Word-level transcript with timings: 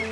El 0.00 0.06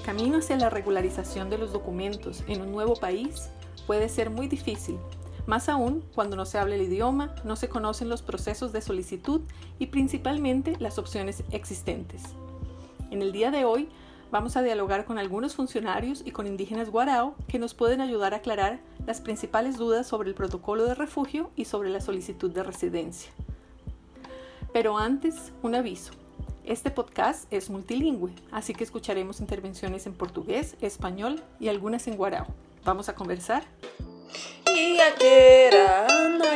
camino 0.00 0.38
hacia 0.38 0.56
la 0.56 0.68
regularización 0.68 1.50
de 1.50 1.58
los 1.58 1.72
documentos 1.72 2.42
en 2.48 2.60
un 2.60 2.72
nuevo 2.72 2.96
país 2.96 3.50
puede 3.86 4.08
ser 4.08 4.30
muy 4.30 4.48
difícil, 4.48 4.98
más 5.46 5.68
aún 5.68 6.02
cuando 6.12 6.34
no 6.34 6.44
se 6.44 6.58
habla 6.58 6.74
el 6.74 6.82
idioma, 6.82 7.36
no 7.44 7.54
se 7.54 7.68
conocen 7.68 8.08
los 8.08 8.22
procesos 8.22 8.72
de 8.72 8.80
solicitud 8.80 9.42
y 9.78 9.86
principalmente 9.86 10.74
las 10.80 10.98
opciones 10.98 11.44
existentes. 11.52 12.22
En 13.12 13.22
el 13.22 13.30
día 13.30 13.52
de 13.52 13.64
hoy 13.64 13.88
vamos 14.32 14.56
a 14.56 14.62
dialogar 14.62 15.04
con 15.04 15.18
algunos 15.18 15.54
funcionarios 15.54 16.22
y 16.24 16.32
con 16.32 16.48
indígenas 16.48 16.90
guarao 16.90 17.36
que 17.46 17.60
nos 17.60 17.74
pueden 17.74 18.00
ayudar 18.00 18.34
a 18.34 18.38
aclarar 18.38 18.80
las 19.06 19.20
principales 19.20 19.76
dudas 19.76 20.06
sobre 20.06 20.28
el 20.28 20.34
protocolo 20.34 20.84
de 20.84 20.94
refugio 20.94 21.50
y 21.56 21.66
sobre 21.66 21.90
la 21.90 22.00
solicitud 22.00 22.50
de 22.50 22.62
residencia. 22.62 23.30
Pero 24.72 24.98
antes, 24.98 25.52
un 25.62 25.74
aviso. 25.74 26.12
Este 26.64 26.90
podcast 26.90 27.52
es 27.52 27.68
multilingüe, 27.68 28.32
así 28.50 28.72
que 28.74 28.84
escucharemos 28.84 29.40
intervenciones 29.40 30.06
en 30.06 30.14
portugués, 30.14 30.76
español 30.80 31.42
y 31.60 31.68
algunas 31.68 32.06
en 32.06 32.16
guarao. 32.16 32.46
¿Vamos 32.84 33.08
a 33.08 33.14
conversar? 33.14 33.64
Otra 34.66 36.53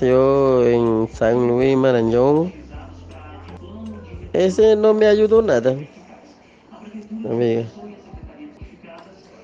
nació 0.00 0.64
en 0.64 1.08
San 1.12 1.48
Luis 1.48 1.76
Marañón. 1.76 2.52
Ese 4.32 4.76
no 4.76 4.94
me 4.94 5.06
ayudó 5.06 5.42
nada 5.42 5.76
amiga. 7.28 7.64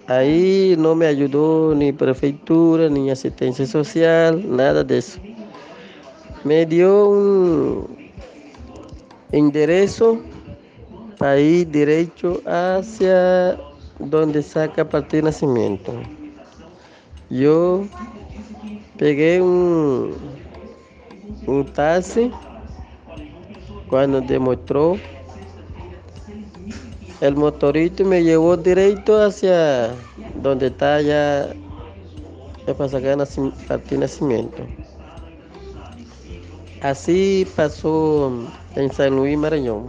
Ahí 0.06 0.76
no 0.78 0.94
me 0.94 1.06
ayudó 1.06 1.74
ni 1.74 1.92
prefectura, 1.92 2.88
ni 2.88 3.10
asistencia 3.10 3.66
social, 3.66 4.44
nada 4.48 4.84
de 4.84 4.98
eso. 4.98 5.18
Me 6.44 6.64
dio 6.64 7.08
un 7.08 7.96
enderezo 9.32 10.20
para 11.18 11.40
ir 11.40 11.66
derecho 11.66 12.40
hacia 12.46 13.58
donde 13.98 14.40
saca 14.40 14.88
partir 14.88 15.22
de 15.22 15.30
nacimiento. 15.30 15.92
Yo 17.28 17.86
pegué 18.98 19.40
un, 19.40 20.33
un 21.46 21.64
taxi 21.72 22.30
cuando 23.88 24.20
demostró 24.20 24.96
el 27.20 27.36
motorito 27.36 28.04
me 28.04 28.22
llevó 28.22 28.56
directo 28.56 29.22
hacia 29.22 29.94
donde 30.42 30.66
está 30.66 31.00
ya 31.00 31.54
el 32.66 34.00
nacimiento. 34.00 34.66
Así 36.82 37.46
pasó 37.56 38.30
en 38.74 38.92
San 38.92 39.16
Luis 39.16 39.38
Marañón. 39.38 39.88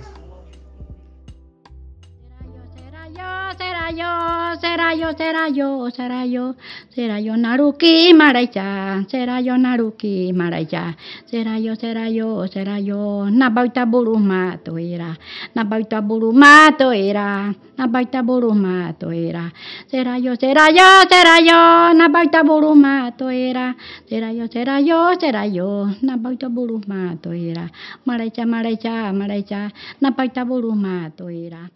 Será 4.59 4.95
yo, 4.95 5.11
será 5.17 5.50
yo, 5.50 5.89
será 5.92 6.25
yo, 6.25 6.56
será 6.89 7.20
yo 7.20 7.38
Naruki 7.38 8.14
Maraya, 8.14 9.06
será 9.08 9.42
yo 9.42 9.58
Naruki 9.58 10.31
Maraya, 10.34 10.97
será 11.25 11.59
yo, 11.59 11.75
será 11.75 12.09
yo, 12.09 12.47
será 12.47 12.80
yo, 12.80 13.30
Nabaita 13.30 13.86
Burumato 13.86 14.78
era, 14.78 15.17
Nabaita 15.53 16.02
Burumato 16.02 16.91
era, 16.91 17.53
Nabaita 17.78 18.22
Burumato 18.22 19.12
era, 19.12 19.53
será 19.88 20.19
yo, 20.19 20.35
será 20.35 20.69
yo, 20.69 20.88
será 21.09 21.40
yo, 21.40 21.94
Nabaita 21.94 22.44
Burumato 22.44 23.30
era, 23.30 23.75
será 24.07 24.31
yo, 24.34 24.47
será 24.47 24.81
yo, 24.81 25.13
será 25.19 25.47
yo, 25.47 25.88
Nabaita 26.01 26.47
Burumato 26.47 27.31
era, 27.34 27.72
Maraya, 28.06 28.46
Maraya, 28.46 29.13
Maraya, 29.13 29.74
Nabaita 30.00 30.44
Burumato 30.44 31.30
era. 31.30 31.69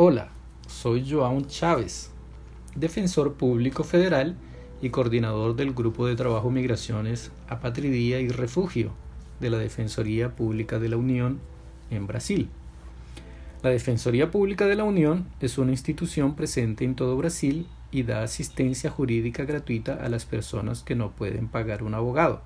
Hola, 0.00 0.28
soy 0.68 1.02
João 1.04 1.44
Chávez, 1.44 2.12
defensor 2.76 3.34
público 3.34 3.82
federal 3.82 4.36
y 4.80 4.90
coordinador 4.90 5.56
del 5.56 5.74
Grupo 5.74 6.06
de 6.06 6.14
Trabajo 6.14 6.52
Migraciones, 6.52 7.32
Apatridía 7.48 8.20
y 8.20 8.28
Refugio 8.28 8.92
de 9.40 9.50
la 9.50 9.58
Defensoría 9.58 10.36
Pública 10.36 10.78
de 10.78 10.88
la 10.88 10.96
Unión 10.96 11.40
en 11.90 12.06
Brasil. 12.06 12.48
La 13.64 13.70
Defensoría 13.70 14.30
Pública 14.30 14.66
de 14.66 14.76
la 14.76 14.84
Unión 14.84 15.26
es 15.40 15.58
una 15.58 15.72
institución 15.72 16.36
presente 16.36 16.84
en 16.84 16.94
todo 16.94 17.16
Brasil 17.16 17.66
y 17.90 18.04
da 18.04 18.22
asistencia 18.22 18.90
jurídica 18.90 19.46
gratuita 19.46 19.94
a 19.94 20.08
las 20.08 20.26
personas 20.26 20.84
que 20.84 20.94
no 20.94 21.10
pueden 21.10 21.48
pagar 21.48 21.82
un 21.82 21.94
abogado. 21.94 22.42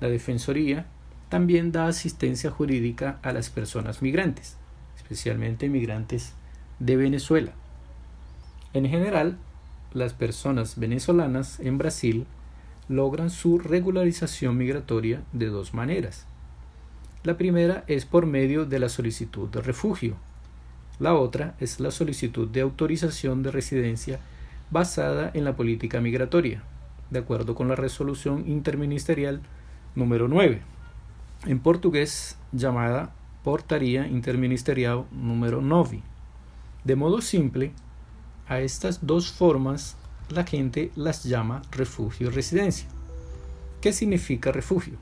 La 0.00 0.10
Defensoría 0.10 0.84
también 1.30 1.72
da 1.72 1.86
asistencia 1.86 2.50
jurídica 2.50 3.20
a 3.22 3.32
las 3.32 3.48
personas 3.48 4.02
migrantes, 4.02 4.58
especialmente 4.98 5.70
migrantes 5.70 6.34
de 6.84 6.96
Venezuela. 6.96 7.52
En 8.72 8.88
general, 8.88 9.36
las 9.92 10.14
personas 10.14 10.78
venezolanas 10.78 11.60
en 11.60 11.78
Brasil 11.78 12.26
logran 12.88 13.30
su 13.30 13.58
regularización 13.58 14.56
migratoria 14.56 15.22
de 15.32 15.46
dos 15.46 15.74
maneras. 15.74 16.26
La 17.22 17.36
primera 17.36 17.84
es 17.86 18.04
por 18.04 18.26
medio 18.26 18.66
de 18.66 18.80
la 18.80 18.88
solicitud 18.88 19.48
de 19.48 19.60
refugio. 19.60 20.16
La 20.98 21.14
otra 21.14 21.54
es 21.60 21.78
la 21.78 21.92
solicitud 21.92 22.48
de 22.48 22.62
autorización 22.62 23.44
de 23.44 23.52
residencia 23.52 24.18
basada 24.72 25.30
en 25.34 25.44
la 25.44 25.54
política 25.54 26.00
migratoria, 26.00 26.64
de 27.10 27.20
acuerdo 27.20 27.54
con 27.54 27.68
la 27.68 27.76
resolución 27.76 28.48
interministerial 28.48 29.40
número 29.94 30.26
9, 30.26 30.62
en 31.46 31.60
portugués 31.60 32.38
llamada 32.50 33.14
Portaría 33.44 34.08
Interministerial 34.08 35.04
número 35.12 35.60
9. 35.60 36.02
De 36.84 36.96
modo 36.96 37.20
simple, 37.20 37.72
a 38.48 38.60
estas 38.60 39.06
dos 39.06 39.30
formas 39.30 39.96
la 40.30 40.44
gente 40.44 40.90
las 40.96 41.22
llama 41.22 41.62
refugio 41.70 42.26
y 42.26 42.30
residencia. 42.30 42.88
¿Qué 43.80 43.92
significa 43.92 44.50
refugio? 44.50 44.94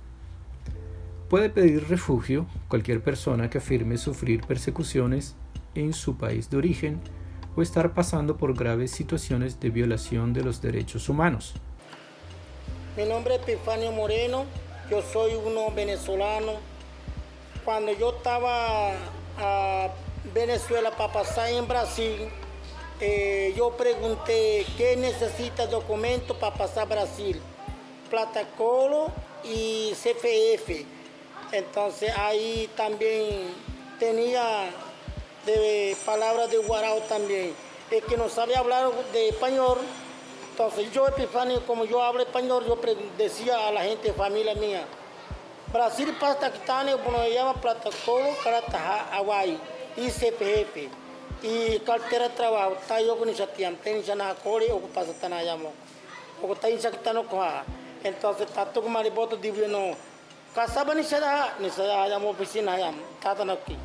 Puede 1.31 1.49
pedir 1.49 1.89
refugio 1.89 2.47
cualquier 2.69 3.03
persona 3.03 3.49
que 3.49 3.59
afirme 3.59 3.97
sufrir 3.97 4.43
persecuciones 4.47 5.37
en 5.75 5.93
su 5.93 6.17
país 6.17 6.51
de 6.51 6.59
origen 6.59 7.01
o 7.57 7.63
estar 7.63 7.95
pasando 7.95 8.37
por 8.37 8.55
graves 8.55 8.91
situaciones 8.91 9.59
de 9.61 9.71
violación 9.71 10.33
de 10.33 10.45
los 10.45 10.61
derechos 10.61 11.09
humanos. 11.09 11.55
Mi 12.97 13.05
nombre 13.05 13.37
es 13.37 13.43
Epifanio 13.43 13.93
Moreno, 13.93 14.45
yo 14.91 15.01
soy 15.01 15.33
uno 15.35 15.71
venezolano. 15.75 16.55
Cuando 17.65 17.93
yo 17.93 18.17
estaba 18.17 18.91
a 19.39 19.89
Venezuela 20.25 20.91
para 20.91 21.13
pasar 21.13 21.49
en 21.49 21.67
Brasil, 21.67 22.29
eh, 23.01 23.55
yo 23.57 23.71
pregunté 23.71 24.67
qué 24.77 24.95
necesita 24.97 25.67
documento 25.67 26.39
para 26.39 26.55
pasar 26.55 26.83
a 26.83 26.87
Brasil. 26.87 27.41
Platacolo 28.11 29.11
y 29.45 29.93
CFF. 29.93 30.85
Entonces 31.53 32.13
ahí 32.17 32.69
también 32.77 33.55
tenía 33.99 34.71
de 35.47 35.97
palabras 36.05 36.51
de 36.51 36.59
Guarao 36.59 37.01
también. 37.03 37.55
El 37.91 38.03
que 38.03 38.17
no 38.17 38.29
sabe 38.29 38.55
hablar 38.57 38.91
de 39.13 39.31
español, 39.31 39.79
entonces 40.51 40.93
yo, 40.93 41.09
Epifanio, 41.09 41.65
como 41.67 41.87
yo 41.87 42.03
hablo 42.03 42.23
español, 42.23 42.65
yo 42.67 42.79
decía 43.17 43.69
a 43.69 43.73
la 43.73 43.83
gente, 43.83 44.13
familia 44.13 44.55
mía, 44.55 44.85
Brasil 45.73 46.15
pasta 46.21 46.53
kitane, 46.53 46.95
bueno, 46.95 47.27
llama 47.29 47.55
Platacolo, 47.55 48.29
Carataja, 48.45 49.09
Hawaii 49.17 49.59
y 49.97 50.11
CPF 50.11 50.89
y 51.43 51.79
cartera 51.81 52.29
de 52.29 52.35
trabajo 52.35 52.77
está 52.81 53.01
yo 53.01 53.17
con 53.17 53.29
iniciativa 53.29 53.71
ten 53.83 54.03
na 54.17 54.35
cole 54.35 54.71
o 54.73 54.81
pasa 54.81 55.13
tan 55.15 55.33
allá 55.33 55.57
o 56.43 56.53
está 56.53 56.69
insactando 56.71 57.27
coja. 57.27 57.65
Entonces 58.05 58.47
todo 58.49 58.83
con 58.83 58.93
maripoto 58.93 59.37
divino 59.37 59.69
no. 59.69 59.97
Casaba 60.55 60.95
ni 60.95 61.05
se 61.05 61.21
da 61.21 61.55
ni 61.59 61.71
se 61.71 61.83
da 61.83 62.19
oficina 62.19 62.75
aquí. 62.75 63.77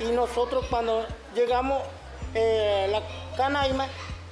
Y 0.00 0.04
nosotros 0.12 0.64
cuando 0.68 1.06
llegamos 1.34 1.82
eh, 2.34 2.88
la 2.90 3.02
canaima 3.36 3.86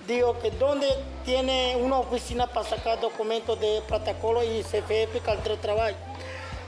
digo 0.07 0.39
que 0.41 0.51
donde 0.51 0.89
tiene 1.25 1.77
una 1.77 1.99
oficina 1.99 2.47
para 2.47 2.69
sacar 2.69 3.01
documentos 3.01 3.59
de 3.61 3.81
protocolo 3.87 4.43
y 4.43 4.63
CFP 4.63 5.21
cartera 5.25 5.57
de 5.57 5.63
trabajo. 5.63 5.97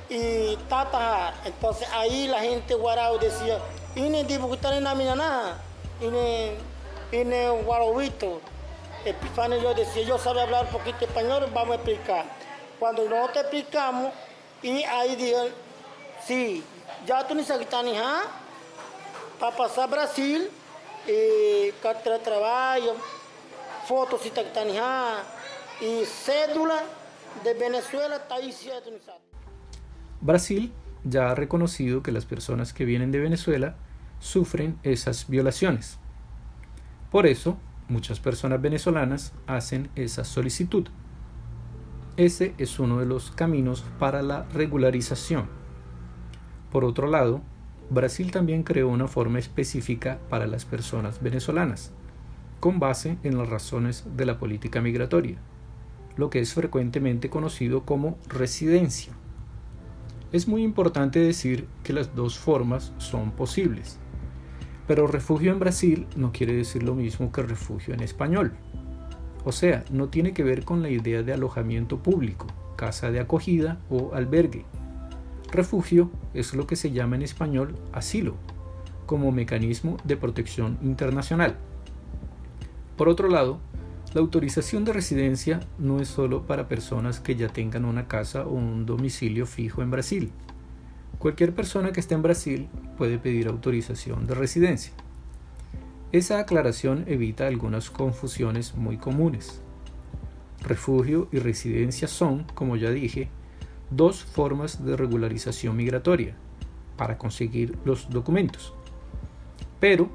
Y 0.08 0.56
tata 0.68 1.34
entonces 1.44 1.88
ahí 1.92 2.28
la 2.28 2.40
gente 2.40 2.74
guarao 2.74 3.18
decía 3.18 3.58
ini 3.96 4.24
di 4.24 4.38
Bukitani 4.38 4.80
namina 4.80 5.14
na 5.14 5.30
ini 6.00 6.56
ini 7.12 7.40
walowito 7.66 8.40
Epifanio 9.04 9.60
yo 9.60 9.74
decía, 9.74 10.02
yo 10.02 10.18
sabe 10.18 10.40
hablar 10.40 10.66
poquito 10.70 11.04
español, 11.04 11.46
vamos 11.52 11.72
a 11.72 11.74
explicar. 11.74 12.24
Cuando 12.78 13.04
nosotros 13.04 13.32
te 13.34 13.40
explicamos, 13.40 14.14
y 14.62 14.82
ahí 14.82 15.14
dijeron, 15.14 15.48
sí, 16.26 16.64
ya 17.06 17.26
tú 17.26 17.34
necesitas 17.34 17.84
para 19.38 19.54
pasar 19.54 19.90
Brasil, 19.90 20.50
y 21.06 21.70
carta 21.82 22.12
de 22.12 22.18
trabajo, 22.18 22.96
fotos 23.86 24.22
si 24.22 24.32
y 25.84 26.04
cédula 26.06 26.82
de 27.42 27.52
Venezuela 27.52 28.16
está 28.16 28.36
ahí 28.36 28.56
Brasil 30.20 30.72
ya 31.04 31.30
ha 31.30 31.34
reconocido 31.34 32.02
que 32.02 32.12
las 32.12 32.24
personas 32.24 32.72
que 32.72 32.84
vienen 32.84 33.12
de 33.12 33.20
Venezuela 33.20 33.76
sufren 34.18 34.78
esas 34.82 35.28
violaciones. 35.28 35.98
Por 37.10 37.26
eso, 37.26 37.58
muchas 37.88 38.20
personas 38.20 38.60
venezolanas 38.60 39.32
hacen 39.46 39.90
esa 39.94 40.24
solicitud. 40.24 40.88
Ese 42.16 42.54
es 42.58 42.78
uno 42.78 42.98
de 42.98 43.06
los 43.06 43.30
caminos 43.30 43.84
para 43.98 44.22
la 44.22 44.44
regularización. 44.54 45.46
Por 46.72 46.84
otro 46.84 47.08
lado, 47.08 47.42
Brasil 47.90 48.30
también 48.30 48.62
creó 48.62 48.88
una 48.88 49.08
forma 49.08 49.38
específica 49.38 50.18
para 50.30 50.46
las 50.46 50.64
personas 50.64 51.22
venezolanas, 51.22 51.92
con 52.60 52.80
base 52.80 53.18
en 53.22 53.36
las 53.36 53.48
razones 53.48 54.04
de 54.16 54.26
la 54.26 54.38
política 54.38 54.80
migratoria, 54.80 55.36
lo 56.16 56.30
que 56.30 56.40
es 56.40 56.54
frecuentemente 56.54 57.28
conocido 57.28 57.84
como 57.84 58.16
residencia. 58.28 59.12
Es 60.34 60.48
muy 60.48 60.64
importante 60.64 61.20
decir 61.20 61.68
que 61.84 61.92
las 61.92 62.16
dos 62.16 62.36
formas 62.36 62.92
son 62.98 63.30
posibles, 63.30 64.00
pero 64.88 65.06
refugio 65.06 65.52
en 65.52 65.60
Brasil 65.60 66.08
no 66.16 66.32
quiere 66.32 66.56
decir 66.56 66.82
lo 66.82 66.96
mismo 66.96 67.30
que 67.30 67.42
refugio 67.42 67.94
en 67.94 68.00
español. 68.00 68.52
O 69.44 69.52
sea, 69.52 69.84
no 69.92 70.08
tiene 70.08 70.32
que 70.32 70.42
ver 70.42 70.64
con 70.64 70.82
la 70.82 70.90
idea 70.90 71.22
de 71.22 71.32
alojamiento 71.32 72.02
público, 72.02 72.48
casa 72.74 73.12
de 73.12 73.20
acogida 73.20 73.78
o 73.88 74.12
albergue. 74.12 74.64
Refugio 75.52 76.10
es 76.34 76.52
lo 76.52 76.66
que 76.66 76.74
se 76.74 76.90
llama 76.90 77.14
en 77.14 77.22
español 77.22 77.76
asilo, 77.92 78.34
como 79.06 79.30
mecanismo 79.30 79.98
de 80.02 80.16
protección 80.16 80.78
internacional. 80.82 81.54
Por 82.96 83.08
otro 83.08 83.28
lado, 83.28 83.60
la 84.14 84.20
autorización 84.20 84.84
de 84.84 84.92
residencia 84.92 85.58
no 85.76 86.00
es 86.00 86.06
solo 86.06 86.46
para 86.46 86.68
personas 86.68 87.18
que 87.18 87.34
ya 87.34 87.48
tengan 87.48 87.84
una 87.84 88.06
casa 88.06 88.46
o 88.46 88.52
un 88.52 88.86
domicilio 88.86 89.44
fijo 89.44 89.82
en 89.82 89.90
Brasil. 89.90 90.30
Cualquier 91.18 91.52
persona 91.52 91.90
que 91.90 91.98
esté 91.98 92.14
en 92.14 92.22
Brasil 92.22 92.68
puede 92.96 93.18
pedir 93.18 93.48
autorización 93.48 94.28
de 94.28 94.34
residencia. 94.36 94.92
Esa 96.12 96.38
aclaración 96.38 97.04
evita 97.08 97.48
algunas 97.48 97.90
confusiones 97.90 98.76
muy 98.76 98.98
comunes. 98.98 99.60
Refugio 100.62 101.28
y 101.32 101.40
residencia 101.40 102.06
son, 102.06 102.44
como 102.54 102.76
ya 102.76 102.92
dije, 102.92 103.30
dos 103.90 104.22
formas 104.22 104.84
de 104.84 104.96
regularización 104.96 105.74
migratoria 105.74 106.36
para 106.96 107.18
conseguir 107.18 107.76
los 107.84 108.08
documentos. 108.10 108.74
Pero 109.80 110.08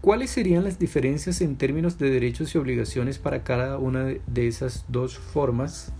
¿Cuáles 0.00 0.30
serían 0.30 0.62
las 0.62 0.78
diferencias 0.78 1.40
en 1.40 1.56
términos 1.56 1.98
de 1.98 2.10
derechos 2.10 2.54
y 2.54 2.58
obligaciones 2.58 3.18
para 3.18 3.42
cada 3.42 3.78
una 3.78 4.04
de 4.04 4.46
esas 4.46 4.84
dos 4.88 5.18
formas? 5.18 5.92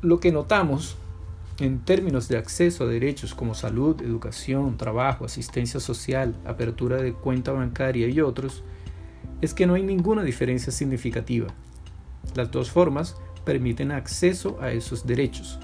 Lo 0.00 0.20
que 0.20 0.30
notamos 0.30 0.96
en 1.58 1.80
términos 1.80 2.28
de 2.28 2.36
acceso 2.36 2.84
a 2.84 2.86
derechos 2.86 3.34
como 3.34 3.54
salud, 3.54 4.00
educación, 4.00 4.76
trabajo, 4.76 5.24
asistencia 5.24 5.80
social, 5.80 6.36
apertura 6.44 6.98
de 6.98 7.12
cuenta 7.12 7.50
bancaria 7.50 8.08
y 8.08 8.20
otros, 8.20 8.62
es 9.40 9.54
que 9.54 9.66
no 9.66 9.74
hay 9.74 9.82
ninguna 9.82 10.22
diferencia 10.22 10.72
significativa. 10.72 11.48
Las 12.36 12.50
dos 12.52 12.70
formas 12.70 13.16
permiten 13.44 13.90
acceso 13.90 14.58
a 14.60 14.70
esos 14.70 15.04
derechos. 15.06 15.58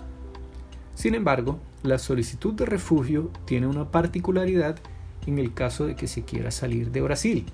Sin 0.94 1.14
embargo, 1.14 1.60
la 1.82 1.98
solicitud 1.98 2.54
de 2.54 2.66
refugio 2.66 3.30
tiene 3.46 3.66
una 3.66 3.90
particularidad 3.90 4.80
en 5.30 5.38
el 5.38 5.54
caso 5.54 5.86
de 5.86 5.96
que 5.96 6.06
se 6.06 6.24
quiera 6.24 6.50
salir 6.50 6.90
de 6.90 7.00
Brasil. 7.00 7.46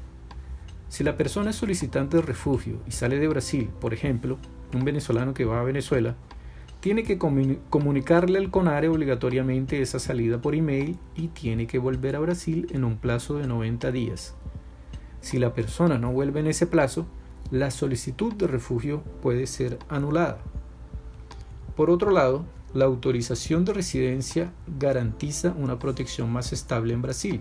Si 0.88 1.05
la 1.05 1.17
persona 1.17 1.50
es 1.50 1.56
solicitante 1.56 2.17
de 2.17 2.23
refugio 2.23 2.81
y 2.87 2.93
sale 2.93 3.19
de 3.19 3.28
Brasil, 3.28 3.70
por 3.81 3.93
ejemplo, 3.93 4.38
un 4.75 4.84
venezolano 4.84 5.34
que 5.34 5.44
va 5.44 5.61
a 5.61 5.64
Venezuela, 5.64 6.17
tiene 6.81 7.02
que 7.02 7.19
comunicarle 7.19 8.38
al 8.38 8.50
CONARE 8.50 8.88
obligatoriamente 8.88 9.82
esa 9.82 9.99
salida 9.99 10.40
por 10.40 10.55
email 10.55 10.96
y 11.17 11.28
tiene 11.28 11.67
que 11.67 11.78
volver 11.78 12.14
a 12.14 12.20
Brasil 12.20 12.69
en 12.70 12.84
un 12.84 12.96
plazo 12.99 13.38
de 13.38 13.46
90 13.46 13.90
días. 13.90 14.34
Si 15.20 15.38
la 15.38 15.52
persona 15.52 15.99
no 15.99 16.12
vuelve 16.12 16.40
en 16.40 16.46
ese 16.46 16.67
plazo, 16.67 17.06
la 17.50 17.70
solicitud 17.70 18.32
de 18.34 18.46
refugio 18.46 19.02
puede 19.23 19.46
ser 19.46 19.78
anulada. 19.88 20.38
Por 21.75 21.90
otro 21.90 22.11
lado, 22.11 22.44
la 22.75 22.84
autorización 22.84 23.64
de 23.64 23.73
residencia 23.73 24.52
garantiza 24.78 25.55
una 25.58 25.78
protección 25.78 26.31
más 26.32 26.52
estable 26.52 26.93
en 26.93 27.02
Brasil. 27.02 27.40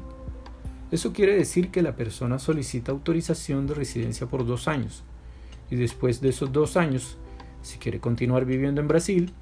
Eso 0.92 1.14
quiere 1.14 1.36
decir 1.36 1.72
que 1.72 1.82
la 1.82 1.96
persona 1.96 2.40
solicita 2.40 2.92
autorización 2.92 3.68
de 3.68 3.74
residencia 3.74 4.28
por 4.28 4.46
dos 4.46 4.68
años 4.68 5.04
y 5.70 5.76
después 5.76 6.22
de 6.22 6.30
esos 6.30 6.52
dos 6.52 6.78
años, 6.78 7.18
si 7.62 7.80
quiere 7.80 8.00
continuar 8.00 8.46
viviendo 8.46 8.82
en 8.82 8.88
Brasil, 8.88 9.34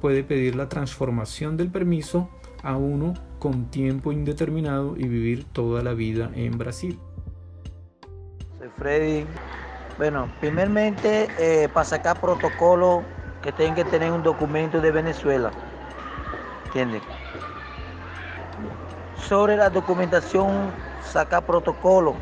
puede 0.00 0.24
pedir 0.24 0.56
la 0.56 0.68
transformación 0.68 1.56
del 1.56 1.70
permiso 1.70 2.28
a 2.62 2.76
uno 2.76 3.14
con 3.38 3.70
tiempo 3.70 4.12
indeterminado 4.12 4.96
y 4.96 5.06
vivir 5.06 5.44
toda 5.44 5.82
la 5.82 5.94
vida 5.94 6.30
en 6.34 6.58
Brasil. 6.58 6.98
Soy 8.58 8.68
Freddy. 8.76 9.24
Bueno, 9.96 10.30
primeramente 10.40 11.28
eh, 11.38 11.68
para 11.68 11.84
sacar 11.84 12.20
protocolo 12.20 13.02
que 13.42 13.52
tienen 13.52 13.74
que 13.74 13.84
tener 13.84 14.12
un 14.12 14.22
documento 14.22 14.80
de 14.80 14.90
Venezuela. 14.90 15.50
¿Entienden? 16.66 17.00
Sobre 19.28 19.56
la 19.56 19.70
documentación, 19.70 20.70
saca 21.08 21.40
protocolo. 21.40 22.14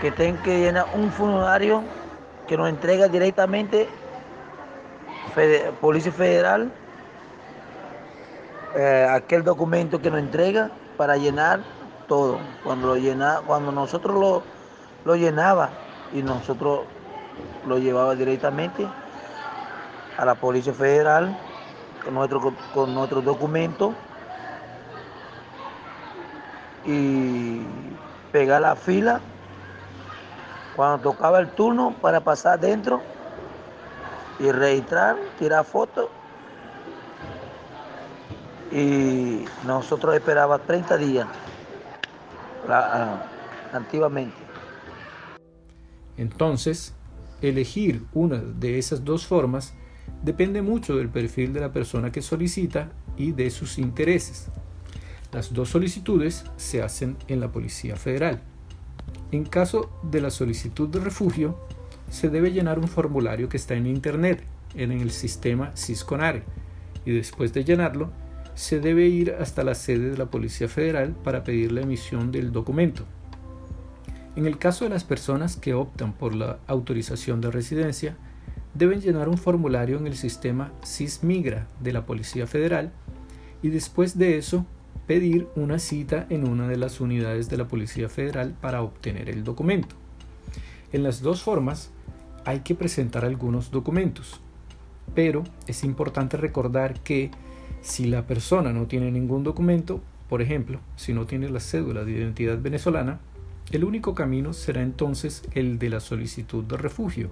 Que 0.00 0.10
tienen 0.10 0.36
que 0.42 0.58
llenar 0.58 0.86
un 0.94 1.10
formulario 1.10 1.82
que 2.46 2.56
nos 2.56 2.68
entrega 2.68 3.08
directamente 3.08 3.88
Policía 5.80 6.10
Federal, 6.10 6.72
eh, 8.74 9.06
aquel 9.08 9.44
documento 9.44 10.00
que 10.00 10.10
nos 10.10 10.18
entrega 10.18 10.70
para 10.96 11.16
llenar 11.16 11.60
todo. 12.08 12.38
Cuando, 12.64 12.96
lo 12.96 13.42
cuando 13.46 13.70
nosotros 13.70 14.18
lo, 14.18 14.42
lo 15.04 15.16
llenaba 15.16 15.70
y 16.12 16.22
nosotros 16.22 16.80
lo 17.66 17.78
llevaba 17.78 18.14
directamente 18.14 18.86
a 20.16 20.24
la 20.24 20.34
Policía 20.34 20.72
Federal 20.72 21.36
con 22.04 22.14
nuestro, 22.14 22.54
con 22.74 22.94
nuestro 22.94 23.20
documento 23.20 23.94
y 26.84 27.60
pegar 28.32 28.62
la 28.62 28.76
fila 28.76 29.20
cuando 30.76 31.10
tocaba 31.10 31.40
el 31.40 31.50
turno 31.50 31.94
para 32.00 32.20
pasar 32.20 32.60
dentro 32.60 33.02
y 34.38 34.50
registrar, 34.52 35.16
tirar 35.38 35.64
fotos. 35.64 36.08
Y 38.70 39.44
nosotros 39.66 40.14
esperaba 40.14 40.58
30 40.58 40.96
días 40.98 41.26
antiguamente. 43.72 44.36
Entonces, 46.16 46.94
elegir 47.40 48.04
una 48.12 48.36
de 48.38 48.78
esas 48.78 49.04
dos 49.04 49.26
formas 49.26 49.74
depende 50.22 50.62
mucho 50.62 50.96
del 50.96 51.08
perfil 51.08 51.52
de 51.52 51.60
la 51.60 51.72
persona 51.72 52.12
que 52.12 52.22
solicita 52.22 52.90
y 53.16 53.32
de 53.32 53.50
sus 53.50 53.78
intereses. 53.78 54.48
Las 55.32 55.52
dos 55.52 55.68
solicitudes 55.68 56.44
se 56.56 56.82
hacen 56.82 57.16
en 57.28 57.40
la 57.40 57.52
Policía 57.52 57.96
Federal. 57.96 58.40
En 59.30 59.44
caso 59.44 59.90
de 60.02 60.22
la 60.22 60.30
solicitud 60.30 60.88
de 60.88 61.00
refugio, 61.00 61.58
se 62.10 62.30
debe 62.30 62.50
llenar 62.50 62.78
un 62.78 62.88
formulario 62.88 63.50
que 63.50 63.58
está 63.58 63.74
en 63.74 63.86
Internet, 63.86 64.42
en 64.74 64.90
el 64.90 65.10
sistema 65.10 65.76
Cisconare, 65.76 66.44
y 67.04 67.12
después 67.12 67.52
de 67.52 67.64
llenarlo, 67.64 68.10
se 68.54 68.80
debe 68.80 69.06
ir 69.06 69.32
hasta 69.38 69.64
la 69.64 69.74
sede 69.74 70.10
de 70.10 70.16
la 70.16 70.30
Policía 70.30 70.66
Federal 70.66 71.14
para 71.22 71.44
pedir 71.44 71.72
la 71.72 71.82
emisión 71.82 72.32
del 72.32 72.50
documento. 72.50 73.04
En 74.34 74.46
el 74.46 74.56
caso 74.56 74.84
de 74.84 74.90
las 74.90 75.04
personas 75.04 75.56
que 75.56 75.74
optan 75.74 76.14
por 76.14 76.34
la 76.34 76.58
autorización 76.66 77.42
de 77.42 77.50
residencia, 77.50 78.16
deben 78.72 79.00
llenar 79.00 79.28
un 79.28 79.36
formulario 79.36 79.98
en 79.98 80.06
el 80.06 80.16
sistema 80.16 80.72
SISMIGRA 80.82 81.66
de 81.80 81.92
la 81.92 82.06
Policía 82.06 82.46
Federal 82.46 82.92
y 83.62 83.68
después 83.68 84.16
de 84.16 84.38
eso 84.38 84.64
pedir 85.08 85.48
una 85.56 85.78
cita 85.78 86.26
en 86.28 86.46
una 86.46 86.68
de 86.68 86.76
las 86.76 87.00
unidades 87.00 87.48
de 87.48 87.56
la 87.56 87.66
Policía 87.66 88.10
Federal 88.10 88.54
para 88.60 88.82
obtener 88.82 89.30
el 89.30 89.42
documento. 89.42 89.96
En 90.92 91.02
las 91.02 91.22
dos 91.22 91.42
formas 91.42 91.90
hay 92.44 92.60
que 92.60 92.74
presentar 92.74 93.24
algunos 93.24 93.70
documentos, 93.70 94.38
pero 95.14 95.44
es 95.66 95.82
importante 95.82 96.36
recordar 96.36 97.00
que 97.00 97.30
si 97.80 98.04
la 98.04 98.26
persona 98.26 98.74
no 98.74 98.86
tiene 98.86 99.10
ningún 99.10 99.44
documento, 99.44 100.02
por 100.28 100.42
ejemplo, 100.42 100.78
si 100.96 101.14
no 101.14 101.24
tiene 101.24 101.48
la 101.48 101.60
cédula 101.60 102.04
de 102.04 102.12
identidad 102.12 102.60
venezolana, 102.60 103.18
El 103.70 103.84
único 103.84 104.14
camino 104.14 104.54
será 104.54 104.82
entonces 104.82 105.42
el 105.52 105.78
de 105.78 105.90
la 105.90 106.00
solicitud 106.00 106.64
de 106.64 106.78
refugio, 106.78 107.28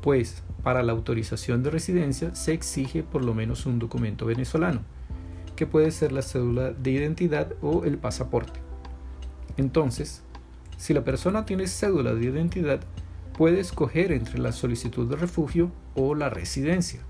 pues 0.00 0.42
para 0.64 0.82
la 0.82 0.90
autorización 0.90 1.62
de 1.62 1.70
residencia 1.70 2.34
se 2.34 2.52
exige 2.52 3.04
por 3.04 3.24
lo 3.24 3.34
menos 3.34 3.66
un 3.66 3.78
documento 3.78 4.26
venezolano, 4.26 4.80
que 5.60 5.66
puede 5.66 5.90
ser 5.90 6.10
la 6.10 6.22
cédula 6.22 6.70
de 6.70 6.90
identidad 6.90 7.52
o 7.60 7.84
el 7.84 7.98
pasaporte. 7.98 8.60
Entonces, 9.58 10.22
si 10.78 10.94
la 10.94 11.04
persona 11.04 11.44
tiene 11.44 11.66
cédula 11.66 12.14
de 12.14 12.24
identidad, 12.24 12.80
puede 13.36 13.60
escoger 13.60 14.10
entre 14.10 14.38
la 14.38 14.52
solicitud 14.52 15.06
de 15.06 15.16
refugio 15.16 15.70
o 15.94 16.14
la 16.14 16.30
residencia. 16.30 17.00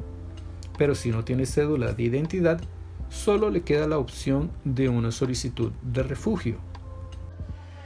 Pero 0.76 0.96
si 0.96 1.10
no 1.10 1.24
tiene 1.24 1.46
cédula 1.46 1.92
de 1.92 2.02
identidad, 2.02 2.60
solo 3.08 3.50
le 3.50 3.62
queda 3.62 3.86
la 3.86 3.98
opción 3.98 4.50
de 4.64 4.88
una 4.88 5.12
solicitud 5.12 5.70
de 5.82 6.02
refugio. 6.02 6.56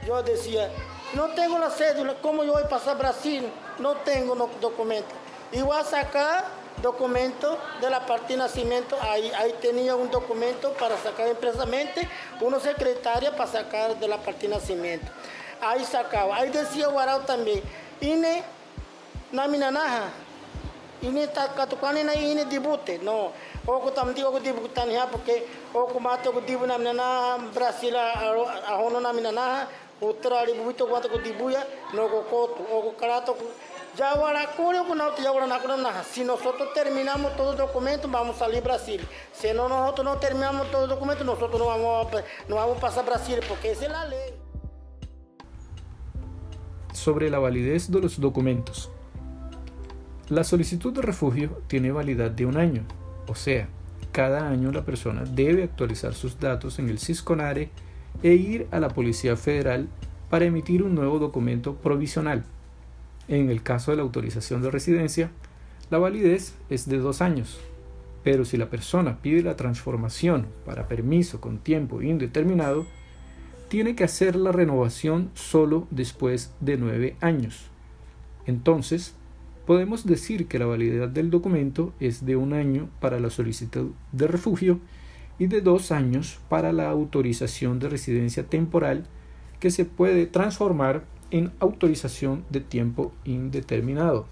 Yo 0.07 0.23
decía, 0.23 0.71
no 1.15 1.27
tengo 1.35 1.59
la 1.59 1.69
cédula, 1.69 2.15
¿cómo 2.23 2.43
yo 2.43 2.53
voy 2.53 2.63
a 2.63 2.69
pasar 2.69 2.97
Brasil? 2.97 3.43
No 3.79 3.97
tengo 3.97 4.49
documento. 4.59 5.13
Y 5.51 5.61
voy 5.61 5.77
a 5.79 5.83
sacar 5.83 6.43
documento 6.81 7.57
de 7.81 7.89
la 7.89 8.05
parte 8.05 8.33
de 8.33 8.37
nacimiento. 8.37 8.97
Ahí, 9.01 9.31
ahí 9.37 9.53
tenía 9.61 9.95
un 9.95 10.09
documento 10.09 10.71
para 10.73 10.97
sacar 10.97 11.27
expresamente, 11.27 12.07
una 12.41 12.59
secretaria 12.59 13.35
para 13.35 13.51
sacar 13.51 13.99
de 13.99 14.07
la 14.07 14.17
parte 14.17 14.47
de 14.47 14.55
nacimiento. 14.55 15.07
Ahí 15.61 15.83
sacaba. 15.85 16.37
Ahí 16.37 16.49
decía 16.49 16.87
Guarau 16.87 17.21
también, 17.21 17.61
INE 18.01 18.43
naminanaja, 19.31 20.09
INE 21.01 21.27
tatucani 21.27 22.03
na 22.03 22.15
INE 22.15 22.45
dibute. 22.45 22.99
No, 22.99 23.31
oku 23.67 23.91
tamti 23.91 24.23
oku 24.23 24.39
dibutan 24.39 24.89
ya 24.89 25.07
porque 25.07 25.47
oku 25.73 25.99
mato 25.99 26.29
oku 26.29 26.41
dibu 26.41 26.65
naminanaha 26.65 27.37
Brasil 27.53 27.95
ahono 27.95 28.99
naminanaha 28.99 29.67
utra 30.01 30.39
ali 30.39 30.53
buito 30.53 30.85
quanto 30.85 31.09
ko 31.09 31.17
dibuya 31.17 31.65
no 31.93 32.07
ko 32.07 32.21
koto 32.29 32.61
oku 32.61 32.93
karato 32.93 33.35
ya 33.97 34.13
nada 35.77 36.03
si 36.03 36.23
nosotros 36.23 36.73
terminamos 36.73 37.35
todo 37.35 37.51
el 37.51 37.57
documento 37.57 38.07
vamos 38.09 38.35
a 38.37 38.39
salir 38.39 38.61
Brasil 38.61 39.01
si 39.31 39.53
no 39.53 39.69
nosotros 39.69 40.05
no 40.05 40.17
terminamos 40.17 40.69
todo 40.71 40.83
el 40.83 40.89
documento 40.89 41.23
nosotros 41.23 41.59
no 41.59 41.67
vamos 41.67 42.13
a, 42.13 42.23
no 42.47 42.55
vamos 42.55 42.77
a 42.77 42.81
pasar 42.81 43.05
Brasil 43.05 43.39
porque 43.47 43.71
esa 43.71 43.85
es 43.85 43.91
la 43.91 44.05
ley 44.05 44.45
sobre 46.95 47.29
la 47.29 47.39
validez 47.39 47.91
de 47.91 48.01
los 48.01 48.19
documentos. 48.19 48.89
La 50.29 50.43
solicitud 50.43 50.91
de 50.91 51.03
refugio 51.03 51.61
tiene 51.67 51.91
validad 51.91 52.31
de 52.31 52.47
un 52.47 52.57
año, 52.57 52.83
o 53.27 53.35
sea, 53.35 53.67
cada 54.11 54.49
año 54.49 54.71
la 54.71 54.85
persona 54.85 55.23
debe 55.23 55.63
actualizar 55.63 56.15
sus 56.15 56.39
datos 56.39 56.79
en 56.79 56.89
el 56.89 56.97
CISCONARE 56.97 57.69
e 58.23 58.33
ir 58.33 58.67
a 58.71 58.79
la 58.79 58.87
Policía 58.87 59.35
Federal 59.35 59.87
para 60.29 60.45
emitir 60.45 60.81
un 60.81 60.95
nuevo 60.95 61.19
documento 61.19 61.75
provisional. 61.75 62.43
En 63.27 63.49
el 63.49 63.63
caso 63.63 63.91
de 63.91 63.97
la 63.97 64.03
autorización 64.03 64.61
de 64.61 64.71
residencia, 64.71 65.31
la 65.89 65.97
validez 65.97 66.55
es 66.69 66.87
de 66.87 66.97
dos 66.97 67.21
años, 67.21 67.59
pero 68.23 68.45
si 68.45 68.57
la 68.57 68.69
persona 68.69 69.19
pide 69.21 69.41
la 69.41 69.55
transformación 69.55 70.47
para 70.65 70.87
permiso 70.87 71.41
con 71.41 71.59
tiempo 71.59 72.01
indeterminado, 72.01 72.85
tiene 73.67 73.95
que 73.95 74.03
hacer 74.03 74.35
la 74.35 74.51
renovación 74.51 75.31
solo 75.33 75.87
después 75.91 76.53
de 76.59 76.77
nueve 76.77 77.15
años. 77.19 77.67
Entonces, 78.45 79.15
podemos 79.65 80.05
decir 80.05 80.47
que 80.47 80.59
la 80.59 80.67
validez 80.67 81.11
del 81.13 81.31
documento 81.31 81.93
es 81.99 82.25
de 82.25 82.35
un 82.35 82.53
año 82.53 82.89
para 82.99 83.19
la 83.19 83.31
solicitud 83.31 83.91
de 84.11 84.27
refugio 84.27 84.79
y 85.39 85.47
de 85.47 85.61
dos 85.61 85.91
años 85.91 86.39
para 86.47 86.71
la 86.73 86.89
autorización 86.89 87.79
de 87.79 87.89
residencia 87.89 88.45
temporal 88.45 89.07
que 89.59 89.71
se 89.71 89.85
puede 89.85 90.27
transformar 90.27 91.03
en 91.37 91.51
autorización 91.59 92.45
de 92.49 92.61
tiempo 92.61 93.11
indeterminado. 93.25 94.25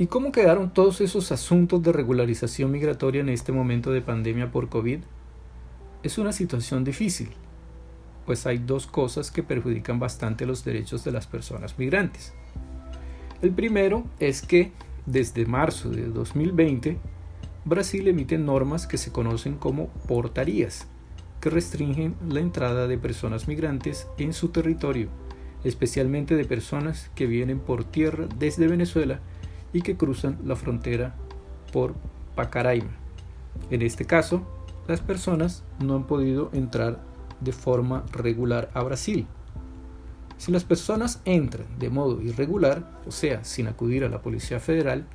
¿Y 0.00 0.08
cómo 0.08 0.32
quedaron 0.32 0.74
todos 0.74 1.00
esos 1.00 1.30
asuntos 1.30 1.80
de 1.80 1.92
regularización 1.92 2.72
migratoria 2.72 3.20
en 3.20 3.28
este 3.28 3.52
momento 3.52 3.92
de 3.92 4.00
pandemia 4.00 4.50
por 4.50 4.68
COVID? 4.68 4.98
Es 6.02 6.18
una 6.18 6.32
situación 6.32 6.82
difícil, 6.82 7.28
pues 8.26 8.44
hay 8.44 8.58
dos 8.58 8.88
cosas 8.88 9.30
que 9.30 9.44
perjudican 9.44 10.00
bastante 10.00 10.44
los 10.44 10.64
derechos 10.64 11.04
de 11.04 11.12
las 11.12 11.28
personas 11.28 11.78
migrantes. 11.78 12.32
El 13.42 13.52
primero 13.52 14.02
es 14.18 14.42
que 14.42 14.72
desde 15.06 15.46
marzo 15.46 15.88
de 15.88 16.08
2020, 16.08 16.98
Brasil 17.64 18.08
emite 18.08 18.38
normas 18.38 18.88
que 18.88 18.98
se 18.98 19.12
conocen 19.12 19.54
como 19.54 19.86
portarías, 20.08 20.88
que 21.42 21.50
restringen 21.50 22.14
la 22.28 22.38
entrada 22.38 22.86
de 22.86 22.96
personas 22.96 23.48
migrantes 23.48 24.06
en 24.16 24.32
su 24.32 24.50
territorio, 24.50 25.08
especialmente 25.64 26.36
de 26.36 26.44
personas 26.44 27.10
que 27.16 27.26
vienen 27.26 27.58
por 27.58 27.82
tierra 27.82 28.28
desde 28.38 28.68
Venezuela 28.68 29.18
y 29.72 29.82
que 29.82 29.96
cruzan 29.96 30.38
la 30.44 30.54
frontera 30.54 31.16
por 31.72 31.94
Pacaraima. 32.36 32.92
En 33.70 33.82
este 33.82 34.04
caso, 34.04 34.46
las 34.86 35.00
personas 35.00 35.64
no 35.80 35.96
han 35.96 36.06
podido 36.06 36.48
entrar 36.52 37.00
de 37.40 37.52
forma 37.52 38.04
regular 38.12 38.70
a 38.72 38.84
Brasil. 38.84 39.26
Si 40.38 40.52
las 40.52 40.62
personas 40.62 41.22
entran 41.24 41.66
de 41.76 41.90
modo 41.90 42.22
irregular, 42.22 42.88
o 43.04 43.10
sea, 43.10 43.42
sin 43.42 43.66
acudir 43.66 44.04
a 44.04 44.08
la 44.08 44.22
Policía 44.22 44.60
Federal, 44.60 45.06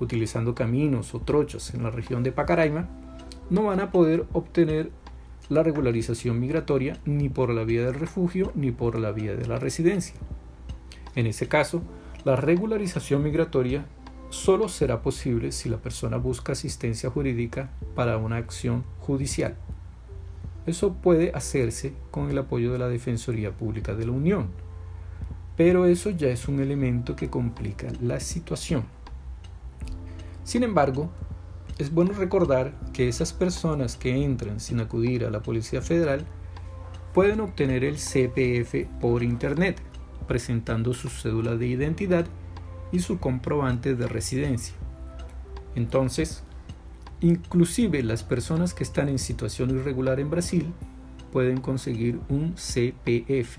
utilizando 0.00 0.54
caminos 0.54 1.14
o 1.14 1.20
trochas 1.20 1.74
en 1.74 1.82
la 1.82 1.90
región 1.90 2.22
de 2.22 2.32
Pacaraima, 2.32 2.88
no 3.50 3.64
van 3.64 3.80
a 3.80 3.90
poder 3.90 4.26
obtener 4.32 4.90
la 5.48 5.62
regularización 5.62 6.38
migratoria 6.40 6.98
ni 7.04 7.28
por 7.28 7.50
la 7.50 7.64
vía 7.64 7.84
del 7.84 7.94
refugio 7.94 8.52
ni 8.54 8.70
por 8.70 8.98
la 8.98 9.12
vía 9.12 9.34
de 9.34 9.46
la 9.46 9.58
residencia. 9.58 10.14
En 11.14 11.26
ese 11.26 11.48
caso, 11.48 11.82
la 12.24 12.36
regularización 12.36 13.22
migratoria 13.22 13.86
solo 14.30 14.68
será 14.68 15.00
posible 15.02 15.52
si 15.52 15.68
la 15.68 15.78
persona 15.78 16.16
busca 16.16 16.52
asistencia 16.52 17.10
jurídica 17.10 17.70
para 17.94 18.18
una 18.18 18.36
acción 18.36 18.84
judicial. 19.00 19.56
Eso 20.66 20.92
puede 20.92 21.32
hacerse 21.34 21.94
con 22.10 22.30
el 22.30 22.38
apoyo 22.38 22.72
de 22.72 22.78
la 22.78 22.88
Defensoría 22.88 23.52
Pública 23.52 23.94
de 23.94 24.04
la 24.04 24.12
Unión, 24.12 24.48
pero 25.56 25.86
eso 25.86 26.10
ya 26.10 26.28
es 26.28 26.46
un 26.46 26.60
elemento 26.60 27.16
que 27.16 27.30
complica 27.30 27.88
la 28.02 28.20
situación. 28.20 28.84
Sin 30.44 30.62
embargo, 30.62 31.10
es 31.78 31.92
bueno 31.94 32.12
recordar 32.12 32.74
que 32.92 33.08
esas 33.08 33.32
personas 33.32 33.96
que 33.96 34.24
entran 34.24 34.58
sin 34.58 34.80
acudir 34.80 35.24
a 35.24 35.30
la 35.30 35.42
Policía 35.42 35.80
Federal 35.80 36.26
pueden 37.14 37.40
obtener 37.40 37.84
el 37.84 37.96
CPF 37.96 38.88
por 39.00 39.22
Internet, 39.22 39.80
presentando 40.26 40.92
su 40.92 41.08
cédula 41.08 41.56
de 41.56 41.68
identidad 41.68 42.26
y 42.90 42.98
su 42.98 43.18
comprobante 43.18 43.94
de 43.94 44.08
residencia. 44.08 44.74
Entonces, 45.76 46.42
inclusive 47.20 48.02
las 48.02 48.24
personas 48.24 48.74
que 48.74 48.82
están 48.82 49.08
en 49.08 49.18
situación 49.18 49.70
irregular 49.70 50.18
en 50.18 50.30
Brasil 50.30 50.72
pueden 51.32 51.60
conseguir 51.60 52.18
un 52.28 52.54
CPF. 52.54 53.58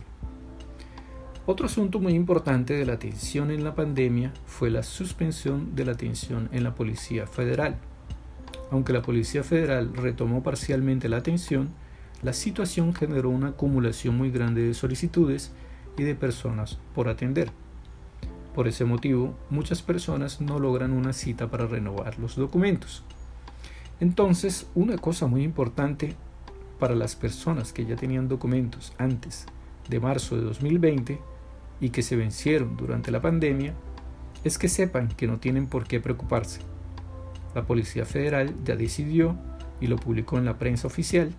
Otro 1.46 1.68
asunto 1.68 2.00
muy 2.00 2.14
importante 2.14 2.74
de 2.74 2.86
la 2.86 2.94
atención 2.94 3.50
en 3.50 3.64
la 3.64 3.76
pandemia 3.76 4.34
fue 4.46 4.70
la 4.70 4.84
suspensión 4.84 5.76
de 5.76 5.86
la 5.86 5.94
atención 5.94 6.50
en 6.52 6.64
la 6.64 6.76
Policía 6.76 7.26
Federal. 7.26 7.80
Aunque 8.72 8.94
la 8.94 9.02
Policía 9.02 9.44
Federal 9.44 9.94
retomó 9.96 10.44
parcialmente 10.44 11.10
la 11.10 11.18
atención, 11.18 11.70
la 12.22 12.34
situación 12.34 12.94
generó 12.94 13.30
una 13.30 13.50
acumulación 13.50 14.18
muy 14.18 14.30
grande 14.30 14.62
de 14.62 14.74
solicitudes 14.74 15.52
y 15.98 16.04
de 16.04 16.16
personas 16.16 16.78
por 16.94 17.08
atender. 17.08 17.52
Por 18.54 18.68
ese 18.68 18.86
motivo, 18.86 19.36
muchas 19.50 19.82
personas 19.82 20.42
no 20.42 20.60
logran 20.60 20.92
una 20.92 21.14
cita 21.14 21.50
para 21.50 21.66
renovar 21.66 22.20
los 22.20 22.36
documentos. 22.36 23.04
Entonces, 24.00 24.68
una 24.76 24.98
cosa 24.98 25.28
muy 25.28 25.44
importante 25.44 26.16
para 26.80 26.96
las 26.96 27.16
personas 27.16 27.74
que 27.74 27.86
ya 27.86 27.96
tenían 27.96 28.28
documentos 28.28 28.94
antes 28.98 29.46
de 29.90 30.00
marzo 30.00 30.36
de 30.36 30.44
2020 30.44 31.20
y 31.82 31.90
que 31.90 32.02
se 32.02 32.16
vencieron 32.16 32.78
durante 32.78 33.12
la 33.12 33.22
pandemia 33.22 33.74
es 34.44 34.58
que 34.58 34.70
sepan 34.70 35.10
que 35.10 35.28
no 35.28 35.40
tienen 35.40 35.68
por 35.68 35.86
qué 35.86 36.00
preocuparse. 36.00 36.62
La 37.56 37.66
Policía 37.66 38.06
Federal 38.06 38.54
ya 38.64 38.76
decidió, 38.76 39.36
y 39.82 39.88
lo 39.88 39.96
publicó 39.96 40.38
en 40.38 40.46
la 40.46 40.58
prensa 40.58 40.88
oficial, 40.88 41.32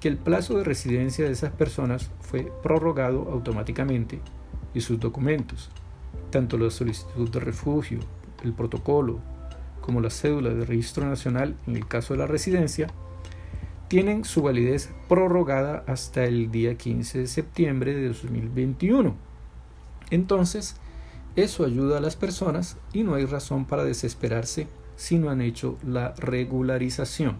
que 0.00 0.08
el 0.08 0.16
plazo 0.16 0.56
de 0.56 0.64
residencia 0.64 1.24
de 1.24 1.32
esas 1.32 1.52
personas 1.52 2.10
fue 2.20 2.50
prorrogado 2.62 3.28
automáticamente 3.30 4.20
y 4.74 4.80
sus 4.80 4.98
documentos, 4.98 5.70
tanto 6.30 6.58
la 6.58 6.70
solicitud 6.70 7.28
de 7.30 7.40
refugio, 7.40 8.00
el 8.42 8.52
protocolo, 8.52 9.20
como 9.80 10.00
la 10.00 10.10
cédula 10.10 10.50
de 10.50 10.64
registro 10.64 11.06
nacional 11.06 11.56
en 11.66 11.76
el 11.76 11.86
caso 11.86 12.14
de 12.14 12.20
la 12.20 12.26
residencia, 12.26 12.88
tienen 13.88 14.24
su 14.24 14.42
validez 14.42 14.90
prorrogada 15.08 15.84
hasta 15.86 16.24
el 16.24 16.50
día 16.50 16.76
15 16.76 17.18
de 17.18 17.26
septiembre 17.26 17.94
de 17.94 18.08
2021. 18.08 19.14
Entonces, 20.10 20.76
eso 21.36 21.64
ayuda 21.64 21.98
a 21.98 22.00
las 22.00 22.16
personas 22.16 22.76
y 22.92 23.02
no 23.02 23.14
hay 23.14 23.24
razón 23.24 23.64
para 23.64 23.84
desesperarse 23.84 24.68
si 25.00 25.18
no 25.18 25.30
han 25.30 25.40
hecho 25.40 25.78
la 25.82 26.12
regularización. 26.18 27.36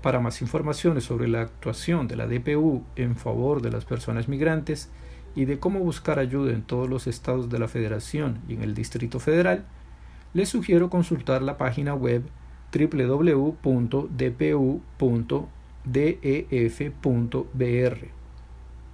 Para 0.00 0.18
más 0.18 0.40
informaciones 0.40 1.04
sobre 1.04 1.28
la 1.28 1.42
actuación 1.42 2.08
de 2.08 2.16
la 2.16 2.26
DPU 2.26 2.84
en 2.96 3.16
favor 3.16 3.60
de 3.60 3.70
las 3.70 3.84
personas 3.84 4.28
migrantes 4.28 4.88
y 5.36 5.44
de 5.44 5.58
cómo 5.58 5.80
buscar 5.80 6.18
ayuda 6.18 6.52
en 6.52 6.62
todos 6.62 6.88
los 6.88 7.06
estados 7.06 7.50
de 7.50 7.58
la 7.58 7.68
Federación 7.68 8.38
y 8.48 8.54
en 8.54 8.62
el 8.62 8.74
Distrito 8.74 9.20
Federal, 9.20 9.66
les 10.32 10.48
sugiero 10.48 10.88
consultar 10.88 11.42
la 11.42 11.58
página 11.58 11.94
web 11.94 12.22
www.dpu.def.br. 12.72 13.58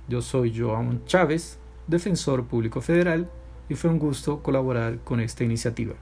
Yo 0.09 0.23
soy 0.23 0.59
Joan 0.59 1.05
Chávez, 1.05 1.61
defensor 1.87 2.47
público 2.47 2.81
federal, 2.81 3.31
y 3.69 3.77
fue 3.77 3.91
un 3.91 4.01
gusto 4.01 4.43
colaborar 4.43 4.99
con 5.05 5.21
esta 5.21 5.45
iniciativa. 5.45 5.95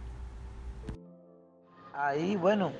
Ahí, 2.04 2.35
bueno, 2.35 2.73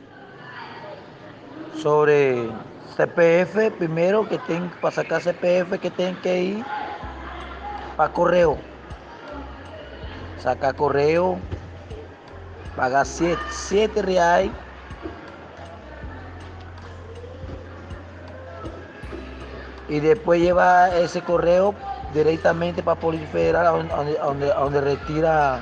sobre 1.81 2.51
CPF, 2.97 3.71
primero 3.79 4.29
que 4.29 4.37
tienen 4.37 4.69
para 4.81 4.97
sacar 4.97 5.23
CPF 5.23 5.79
que 5.79 5.93
tienen 5.93 6.17
que 6.17 6.43
ir 6.43 6.65
para 7.97 8.13
correo. 8.13 8.59
Sacar 10.41 10.75
correo, 10.75 11.39
pagar 12.75 13.07
7 13.07 14.03
reales. 14.03 14.51
Y 19.89 20.01
después 20.01 20.41
lleva 20.41 20.97
ese 20.97 21.23
correo 21.23 21.77
directamente 22.13 22.83
para 22.83 22.99
Policía 22.99 23.29
Federal, 23.29 23.89
donde, 23.89 24.19
donde, 24.19 24.47
donde 24.49 24.81
retira 24.81 25.61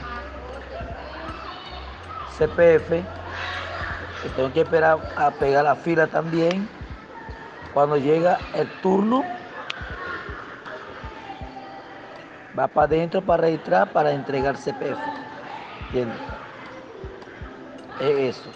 CPF 2.39 3.20
tengo 4.29 4.53
que 4.53 4.61
esperar 4.61 4.99
a 5.17 5.31
pegar 5.31 5.65
la 5.65 5.77
fila 5.77 6.07
también. 6.07 6.69
Cuando 7.73 7.97
llega 7.97 8.39
el 8.55 8.69
turno, 8.83 9.25
va 12.59 12.69
para 12.69 12.87
adentro 12.87 13.23
para 13.23 13.43
registrar, 13.43 13.93
para 13.93 14.13
entregar 14.13 14.57
CPF. 14.57 14.99
¿Entiendes? 15.87 16.19
Es 18.01 18.37
eso. 18.37 18.51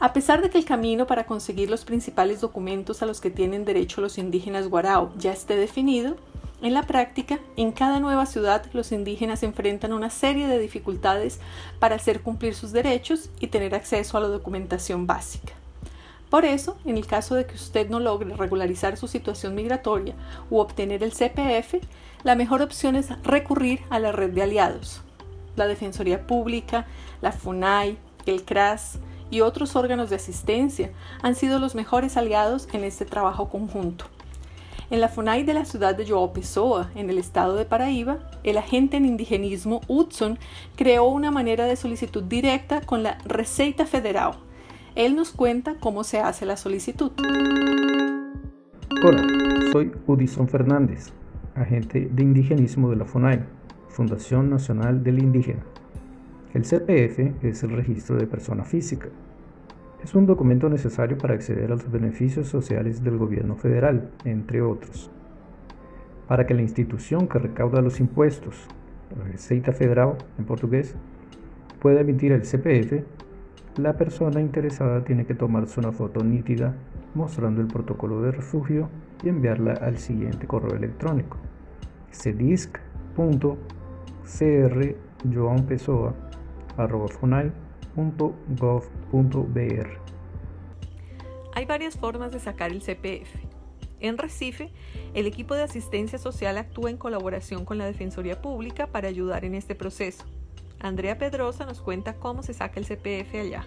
A 0.00 0.12
pesar 0.12 0.42
de 0.42 0.50
que 0.50 0.58
el 0.58 0.64
camino 0.64 1.06
para 1.06 1.24
conseguir 1.24 1.70
los 1.70 1.84
principales 1.84 2.40
documentos 2.40 3.02
a 3.02 3.06
los 3.06 3.20
que 3.20 3.30
tienen 3.30 3.64
derecho 3.64 4.00
los 4.00 4.18
indígenas 4.18 4.68
guarao 4.68 5.12
ya 5.16 5.32
esté 5.32 5.56
definido, 5.56 6.16
en 6.62 6.72
la 6.72 6.84
práctica, 6.84 7.40
en 7.56 7.72
cada 7.72 8.00
nueva 8.00 8.26
ciudad 8.26 8.64
los 8.72 8.92
indígenas 8.92 9.42
enfrentan 9.42 9.92
una 9.92 10.08
serie 10.08 10.46
de 10.46 10.58
dificultades 10.58 11.40
para 11.78 11.96
hacer 11.96 12.22
cumplir 12.22 12.54
sus 12.54 12.72
derechos 12.72 13.28
y 13.40 13.48
tener 13.48 13.74
acceso 13.74 14.16
a 14.16 14.20
la 14.20 14.28
documentación 14.28 15.06
básica. 15.06 15.52
Por 16.30 16.44
eso, 16.44 16.76
en 16.84 16.96
el 16.96 17.06
caso 17.06 17.34
de 17.34 17.46
que 17.46 17.54
usted 17.54 17.88
no 17.90 18.00
logre 18.00 18.34
regularizar 18.34 18.96
su 18.96 19.08
situación 19.08 19.54
migratoria 19.54 20.14
u 20.50 20.58
obtener 20.58 21.02
el 21.02 21.12
CPF, 21.12 21.84
la 22.22 22.34
mejor 22.34 22.62
opción 22.62 22.96
es 22.96 23.10
recurrir 23.22 23.80
a 23.90 23.98
la 23.98 24.10
red 24.10 24.30
de 24.30 24.42
aliados. 24.42 25.02
La 25.56 25.66
Defensoría 25.66 26.26
Pública, 26.26 26.86
la 27.20 27.30
FUNAI, 27.30 27.98
el 28.26 28.44
CRAS 28.44 28.98
y 29.30 29.42
otros 29.42 29.76
órganos 29.76 30.10
de 30.10 30.16
asistencia 30.16 30.90
han 31.22 31.34
sido 31.34 31.58
los 31.58 31.74
mejores 31.74 32.16
aliados 32.16 32.68
en 32.72 32.84
este 32.84 33.04
trabajo 33.04 33.48
conjunto. 33.48 34.06
En 34.90 35.00
la 35.00 35.08
FUNAI 35.08 35.44
de 35.44 35.54
la 35.54 35.64
ciudad 35.64 35.96
de 35.96 36.06
Joao 36.06 36.34
Pessoa, 36.34 36.90
en 36.94 37.08
el 37.08 37.16
estado 37.16 37.56
de 37.56 37.64
Paraíba, 37.64 38.18
el 38.42 38.58
agente 38.58 38.98
en 38.98 39.06
indigenismo 39.06 39.80
Hudson 39.88 40.38
creó 40.76 41.06
una 41.06 41.30
manera 41.30 41.64
de 41.64 41.76
solicitud 41.76 42.22
directa 42.22 42.82
con 42.82 43.02
la 43.02 43.16
Receita 43.24 43.86
Federal. 43.86 44.32
Él 44.94 45.16
nos 45.16 45.30
cuenta 45.30 45.76
cómo 45.80 46.04
se 46.04 46.20
hace 46.20 46.44
la 46.44 46.58
solicitud. 46.58 47.12
Hola, 49.02 49.26
soy 49.72 49.90
Hudson 50.06 50.48
Fernández, 50.48 51.12
agente 51.54 52.10
de 52.12 52.22
indigenismo 52.22 52.90
de 52.90 52.96
la 52.96 53.06
FUNAI, 53.06 53.42
Fundación 53.88 54.50
Nacional 54.50 55.02
del 55.02 55.18
Indígena. 55.18 55.64
El 56.52 56.62
CPF 56.62 57.42
es 57.42 57.62
el 57.62 57.70
registro 57.70 58.16
de 58.16 58.26
persona 58.26 58.64
física 58.64 59.08
es 60.04 60.14
un 60.14 60.26
documento 60.26 60.68
necesario 60.68 61.16
para 61.16 61.34
acceder 61.34 61.64
a 61.72 61.76
los 61.76 61.90
beneficios 61.90 62.46
sociales 62.48 63.02
del 63.02 63.16
gobierno 63.16 63.56
federal, 63.56 64.10
entre 64.24 64.60
otros. 64.60 65.10
Para 66.28 66.46
que 66.46 66.52
la 66.52 66.60
institución 66.60 67.26
que 67.26 67.38
recauda 67.38 67.80
los 67.80 68.00
impuestos, 68.00 68.68
la 69.16 69.24
Receita 69.24 69.72
Federal 69.72 70.18
en 70.38 70.44
portugués, 70.44 70.94
pueda 71.80 72.02
emitir 72.02 72.32
el 72.32 72.42
CPF, 72.42 73.02
la 73.78 73.94
persona 73.94 74.40
interesada 74.40 75.02
tiene 75.04 75.24
que 75.24 75.34
tomarse 75.34 75.80
una 75.80 75.92
foto 75.92 76.22
nítida 76.22 76.74
mostrando 77.14 77.62
el 77.62 77.66
protocolo 77.66 78.20
de 78.20 78.32
refugio 78.32 78.90
y 79.22 79.30
enviarla 79.30 79.72
al 79.72 79.96
siguiente 79.96 80.46
correo 80.46 80.76
electrónico 80.76 81.38
hay 91.54 91.66
varias 91.66 91.96
formas 91.96 92.32
de 92.32 92.40
sacar 92.40 92.72
el 92.72 92.82
CPF. 92.82 93.30
En 94.00 94.18
Recife, 94.18 94.70
el 95.14 95.26
equipo 95.26 95.54
de 95.54 95.62
asistencia 95.62 96.18
social 96.18 96.58
actúa 96.58 96.90
en 96.90 96.96
colaboración 96.96 97.64
con 97.64 97.78
la 97.78 97.86
Defensoría 97.86 98.42
Pública 98.42 98.88
para 98.88 99.08
ayudar 99.08 99.44
en 99.44 99.54
este 99.54 99.74
proceso. 99.74 100.24
Andrea 100.80 101.16
Pedrosa 101.16 101.64
nos 101.64 101.80
cuenta 101.80 102.14
cómo 102.14 102.42
se 102.42 102.54
saca 102.54 102.80
el 102.80 102.86
CPF 102.86 103.34
allá. 103.34 103.64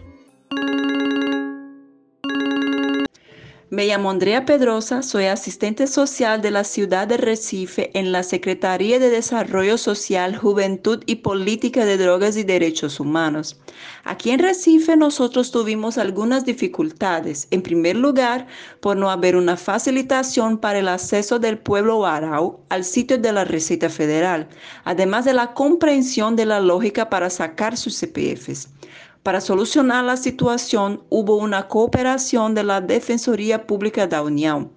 Me 3.70 3.86
llamo 3.86 4.10
Andrea 4.10 4.46
Pedrosa, 4.46 5.02
soy 5.02 5.26
asistente 5.26 5.88
social 5.88 6.42
de 6.42 6.52
la 6.52 6.64
ciudad 6.64 7.06
de 7.06 7.18
Recife 7.18 7.92
en 8.00 8.14
la 8.14 8.24
Secretaría 8.24 8.98
de 8.98 9.10
Desarrollo 9.10 9.78
Social, 9.78 10.38
Juventud 10.38 11.04
y 11.06 11.16
Política 11.16 11.84
de 11.84 11.98
Drogas 11.98 12.38
y 12.38 12.44
Derechos 12.44 13.02
Humanos. 13.02 13.60
Aquí 14.06 14.32
en 14.32 14.40
Recife 14.40 14.96
nosotros 14.96 15.52
tuvimos 15.52 15.98
algunas 15.98 16.46
dificultades. 16.46 17.50
En 17.52 17.62
primer 17.62 17.98
lugar, 17.98 18.48
por 18.80 18.96
no 18.96 19.12
haber 19.12 19.36
una 19.36 19.58
facilitación 19.58 20.60
para 20.60 20.80
el 20.80 20.88
acceso 20.88 21.38
del 21.38 21.58
pueblo 21.58 22.06
Arau 22.06 22.62
al 22.70 22.86
sitio 22.86 23.18
de 23.18 23.34
la 23.34 23.44
Receta 23.44 23.90
Federal, 23.90 24.48
además 24.86 25.26
de 25.26 25.34
la 25.34 25.54
comprensión 25.54 26.38
de 26.38 26.46
la 26.46 26.62
lógica 26.62 27.10
para 27.10 27.30
sacar 27.30 27.76
sus 27.76 28.00
CPFs. 28.00 28.70
Para 29.24 29.42
solucionar 29.42 30.06
la 30.06 30.18
situación 30.18 31.04
hubo 31.10 31.38
una 31.38 31.68
cooperación 31.68 32.56
de 32.56 32.64
la 32.64 32.82
Defensoría 32.82 33.68
Pública 33.68 34.08
de 34.08 34.16
la 34.16 34.24
Unión. 34.24 34.72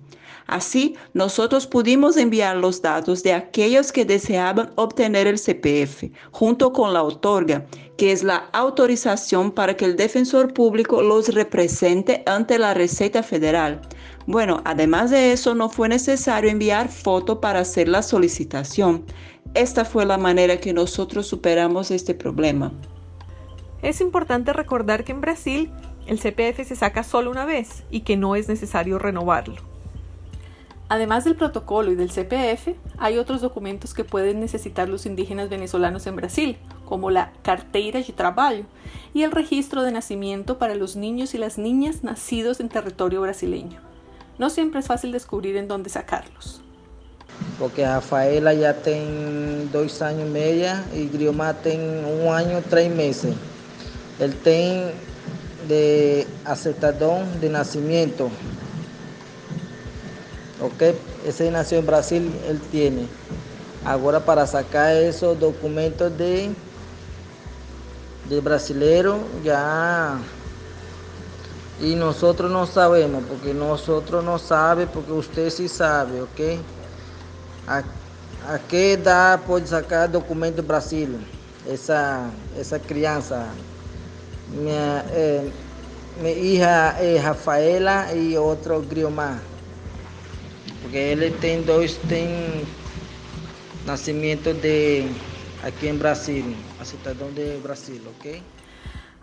Así, 0.51 0.97
nosotros 1.15 1.69
pudimos 1.69 2.17
enviar 2.17 2.57
los 2.57 2.83
datos 2.83 3.23
de 3.23 3.33
aquellos 3.33 3.93
que 3.93 4.05
deseaban 4.05 4.73
obtener 4.75 5.29
el 5.29 5.39
CPF, 5.39 6.11
junto 6.33 6.73
con 6.73 6.93
la 6.93 7.05
otorga, 7.05 7.67
que 7.97 8.11
es 8.11 8.25
la 8.25 8.49
autorización 8.53 9.53
para 9.53 9.77
que 9.77 9.85
el 9.85 9.95
defensor 9.95 10.53
público 10.53 11.03
los 11.03 11.29
represente 11.33 12.25
ante 12.27 12.59
la 12.59 12.75
Receta 12.75 13.23
Federal. 13.23 13.81
Bueno, 14.27 14.61
además 14.65 15.13
de 15.13 15.31
eso, 15.31 15.55
no 15.55 15.69
fue 15.69 15.89
necesario 15.89 16.51
enviar 16.51 16.89
foto 16.89 17.41
para 17.41 17.61
hacer 17.61 17.89
la 17.89 18.03
solicitación. 18.03 19.05
Esta 19.55 19.85
fue 19.85 20.05
la 20.05 20.19
manera 20.19 20.59
que 20.59 20.73
nosotros 20.73 21.29
superamos 21.29 21.93
este 21.93 22.13
problema. 22.15 22.73
Es 23.83 24.01
importante 24.01 24.53
recordar 24.53 25.05
que 25.05 25.13
en 25.13 25.21
Brasil 25.21 25.71
el 26.07 26.19
CPF 26.19 26.67
se 26.67 26.77
saca 26.77 27.03
solo 27.03 27.31
una 27.31 27.45
vez 27.45 27.85
y 27.91 28.01
que 28.01 28.17
no 28.17 28.37
es 28.37 28.49
necesario 28.49 28.99
renovarlo. 28.99 29.57
Además 30.91 31.25
del 31.25 31.37
protocolo 31.37 31.93
y 31.93 31.95
del 31.95 32.11
CPF, 32.11 32.75
hay 32.99 33.17
otros 33.17 33.41
documentos 33.41 33.95
que 33.95 34.03
pueden 34.03 34.41
necesitar 34.41 34.89
los 34.89 35.07
indígenas 35.07 35.49
venezolanos 35.49 36.07
en 36.09 36.17
Brasil, 36.17 36.59
como 36.85 37.11
la 37.11 37.33
carteira 37.43 38.01
de 38.01 38.13
trabajo 38.13 38.65
y 39.15 39.23
el 39.23 39.31
registro 39.31 39.83
de 39.85 39.93
nacimiento 39.93 40.59
para 40.59 40.75
los 40.75 40.97
niños 40.97 41.33
y 41.35 41.39
las 41.39 41.59
niñas 41.59 42.03
nacidos 42.03 42.59
en 42.59 42.69
territorio 42.69 43.21
brasileño. 43.21 43.81
No 44.39 44.51
siempre 44.51 44.81
es 44.81 44.89
fácil 44.89 45.13
descubrir 45.13 45.57
en 45.57 45.69
dónde 45.69 45.91
sacarlos. 45.91 46.61
Porque 47.59 47.87
Rafaela 47.87 48.53
ya 48.53 48.75
tiene 48.75 49.67
dos 49.73 50.03
años 50.03 50.29
y 50.29 50.33
medio 50.33 50.73
y 50.93 51.07
Grioma 51.07 51.55
tiene 51.55 52.05
un 52.05 52.35
año 52.35 52.59
y 52.59 52.63
tres 52.63 52.93
meses. 52.93 53.37
Él 54.21 54.35
tiene 54.37 54.93
de 55.69 56.27
aceptadón 56.45 57.41
de 57.41 57.49
nacimiento. 57.49 58.31
Ok, 60.61 60.95
ese 61.27 61.51
nació 61.51 61.79
en 61.79 61.87
Brasil, 61.87 62.33
él 62.47 62.61
tiene. 62.71 63.07
Ahora 63.85 64.21
para 64.21 64.47
sacar 64.47 64.95
esos 64.95 65.41
documentos 65.41 66.17
de, 66.19 66.51
de 68.29 68.41
brasilero 68.41 69.19
ya 69.43 70.19
y 71.81 71.95
nosotros 71.95 72.51
no 72.51 72.67
sabemos, 72.67 73.25
porque 73.27 73.55
nosotros 73.55 74.23
no 74.23 74.39
sabe, 74.39 74.87
porque 74.87 75.13
usted 75.13 75.49
sí 75.49 75.67
sabe, 75.67 76.21
¿ok? 76.21 76.61
¿A, 77.67 78.59
qué 78.69 78.95
edad 78.95 79.41
puede 79.41 79.67
sacar 79.67 80.11
documento 80.11 80.63
Brasil? 80.63 81.17
Esa, 81.67 82.31
esa 82.59 82.79
crianza, 82.79 83.47
minha, 84.53 85.05
é, 85.11 85.51
mi 86.23 86.31
hija 86.31 87.01
es 87.01 87.23
Rafaela 87.25 88.15
y 88.15 88.37
otro 88.37 88.83
Griomar. 88.83 89.39
Porque 90.83 91.13
él 91.13 91.35
tiene 91.41 91.63
dos 91.63 91.99
tem 92.09 92.65
nacimientos 93.87 94.61
de 94.63 95.07
aquí 95.65 95.89
en 95.89 95.99
Brasil, 95.99 96.57
a 96.81 96.85
de 97.35 97.59
Brasil, 97.59 98.03
¿ok? 98.07 98.43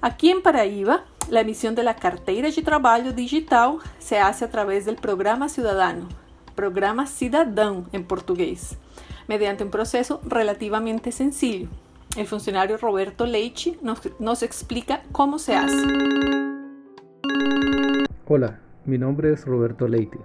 Aquí 0.01 0.29
en 0.29 0.41
Paraíba, 0.41 1.03
emisión 1.31 1.73
de 1.75 1.83
la 1.83 1.95
carteira 1.95 2.49
de 2.49 2.61
trabajo 2.61 3.11
digital 3.11 3.77
se 3.97 4.19
hace 4.19 4.45
a 4.45 4.51
través 4.51 4.85
del 4.85 4.95
programa 4.95 5.49
ciudadano, 5.49 6.07
programa 6.55 7.07
Cidadão 7.07 7.85
en 7.91 8.03
portugués, 8.03 8.77
mediante 9.27 9.63
un 9.63 9.71
proceso 9.71 10.21
relativamente 10.23 11.11
sencillo. 11.11 11.67
El 12.15 12.25
funcionario 12.25 12.77
Roberto 12.77 13.25
Leite 13.25 13.77
nos, 13.81 14.01
nos 14.19 14.43
explica 14.43 15.03
cómo 15.11 15.39
se 15.39 15.55
hace. 15.55 15.83
Hola, 18.27 18.59
mi 18.85 18.97
nombre 18.97 19.33
es 19.33 19.45
Roberto 19.45 19.87
Leite. 19.87 20.19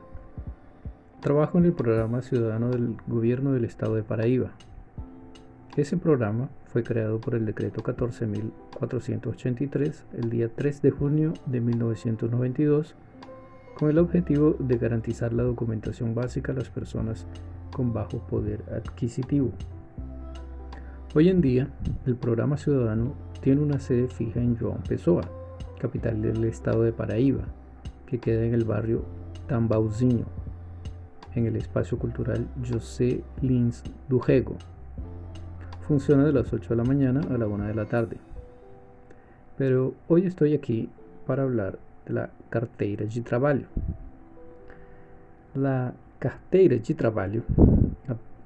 Trabajo 1.20 1.58
en 1.58 1.66
el 1.66 1.72
programa 1.72 2.22
ciudadano 2.22 2.70
del 2.70 2.96
gobierno 3.06 3.52
del 3.52 3.64
estado 3.64 3.94
de 3.94 4.02
Paraíba. 4.02 4.52
Ese 5.76 5.96
programa 5.96 6.50
fue 6.72 6.82
creado 6.82 7.20
por 7.20 7.34
el 7.34 7.44
decreto 7.46 7.82
14.483 7.82 10.02
el 10.14 10.30
día 10.30 10.48
3 10.54 10.82
de 10.82 10.90
junio 10.90 11.32
de 11.46 11.60
1992 11.60 12.94
con 13.78 13.90
el 13.90 13.98
objetivo 13.98 14.56
de 14.58 14.78
garantizar 14.78 15.32
la 15.32 15.42
documentación 15.42 16.14
básica 16.14 16.52
a 16.52 16.54
las 16.54 16.70
personas 16.70 17.26
con 17.74 17.92
bajo 17.92 18.20
poder 18.26 18.62
adquisitivo. 18.74 19.50
Hoy 21.14 21.28
en 21.28 21.42
día, 21.42 21.68
el 22.06 22.16
programa 22.16 22.56
ciudadano 22.56 23.12
tiene 23.42 23.60
una 23.60 23.78
sede 23.80 24.08
fija 24.08 24.40
en 24.40 24.56
João 24.56 24.82
Pessoa, 24.88 25.20
capital 25.78 26.22
del 26.22 26.42
estado 26.44 26.84
de 26.84 26.92
Paraíba, 26.94 27.42
que 28.06 28.18
queda 28.18 28.46
en 28.46 28.54
el 28.54 28.64
barrio 28.64 29.04
Tambauzinho, 29.46 30.24
en 31.34 31.44
el 31.44 31.56
espacio 31.56 31.98
cultural 31.98 32.48
José 32.66 33.22
Lins 33.42 33.82
Dujego. 34.08 34.56
Funciona 35.86 36.24
de 36.24 36.32
las 36.32 36.50
8 36.50 36.70
de 36.70 36.76
la 36.76 36.84
mañana 36.84 37.20
a 37.28 37.36
la 37.36 37.46
1 37.46 37.66
de 37.66 37.74
la 37.74 37.84
tarde. 37.84 38.16
Pero 39.58 39.92
hoy 40.08 40.24
estoy 40.24 40.54
aquí 40.54 40.88
para 41.26 41.42
hablar 41.42 41.78
de 42.06 42.14
la 42.14 42.30
carteira 42.48 43.04
de 43.04 43.20
trabajo. 43.20 43.60
La 45.54 45.92
carteira 46.18 46.74
de 46.76 46.94
trabajo 46.94 47.42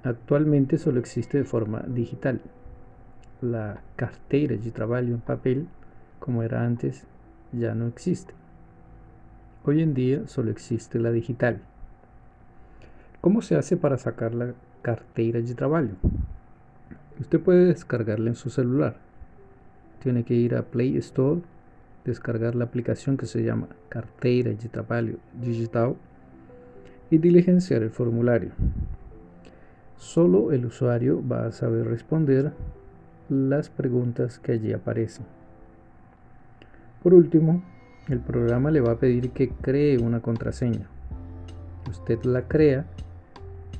actualmente 0.02 0.78
solo 0.78 0.98
existe 0.98 1.38
de 1.38 1.44
forma 1.44 1.84
digital. 1.86 2.40
La 3.42 3.82
carteira 3.96 4.56
de 4.56 4.70
trabajo 4.70 5.04
en 5.04 5.20
papel, 5.20 5.66
como 6.18 6.42
era 6.42 6.64
antes, 6.64 7.04
ya 7.52 7.74
no 7.74 7.86
existe. 7.86 8.32
Hoy 9.62 9.82
en 9.82 9.92
día 9.92 10.26
solo 10.26 10.50
existe 10.50 10.98
la 10.98 11.10
digital. 11.10 11.60
¿Cómo 13.20 13.42
se 13.42 13.56
hace 13.56 13.76
para 13.76 13.98
sacar 13.98 14.34
la 14.34 14.54
cartera 14.80 15.40
de 15.42 15.54
trabajo? 15.54 15.88
Usted 17.20 17.38
puede 17.38 17.66
descargarla 17.66 18.30
en 18.30 18.36
su 18.36 18.48
celular. 18.48 18.96
Tiene 20.02 20.24
que 20.24 20.32
ir 20.32 20.54
a 20.54 20.62
Play 20.62 20.96
Store, 20.96 21.42
descargar 22.06 22.54
la 22.54 22.64
aplicación 22.64 23.18
que 23.18 23.26
se 23.26 23.42
llama 23.42 23.68
Carteira 23.90 24.50
de 24.50 24.68
Trabajo 24.68 25.18
Digital 25.38 25.96
y 27.10 27.18
diligenciar 27.18 27.82
el 27.82 27.90
formulario. 27.90 28.52
Solo 29.98 30.52
el 30.52 30.64
usuario 30.64 31.22
va 31.26 31.46
a 31.46 31.52
saber 31.52 31.86
responder 31.86 32.52
las 33.28 33.68
preguntas 33.68 34.38
que 34.38 34.52
allí 34.52 34.72
aparecen. 34.72 35.26
Por 37.02 37.14
último, 37.14 37.62
el 38.08 38.20
programa 38.20 38.70
le 38.70 38.80
va 38.80 38.92
a 38.92 38.98
pedir 38.98 39.30
que 39.30 39.48
cree 39.48 39.98
una 39.98 40.20
contraseña. 40.20 40.86
Usted 41.90 42.22
la 42.24 42.42
crea 42.42 42.86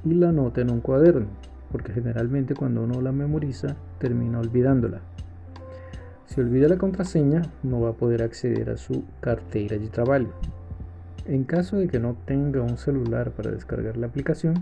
y 0.04 0.14
la 0.14 0.30
anota 0.30 0.60
en 0.60 0.70
un 0.70 0.80
cuaderno, 0.80 1.26
porque 1.70 1.92
generalmente 1.92 2.54
cuando 2.54 2.82
uno 2.82 3.00
la 3.00 3.12
memoriza 3.12 3.76
termina 3.98 4.40
olvidándola. 4.40 5.00
Si 6.26 6.40
olvida 6.40 6.68
la 6.68 6.76
contraseña, 6.76 7.42
no 7.62 7.80
va 7.80 7.90
a 7.90 7.94
poder 7.94 8.22
acceder 8.22 8.70
a 8.70 8.76
su 8.76 9.04
cartera 9.20 9.78
de 9.78 9.88
trabajo. 9.88 10.26
En 11.24 11.44
caso 11.44 11.76
de 11.76 11.88
que 11.88 11.98
no 11.98 12.16
tenga 12.24 12.62
un 12.62 12.78
celular 12.78 13.30
para 13.30 13.50
descargar 13.50 13.96
la 13.96 14.06
aplicación, 14.06 14.54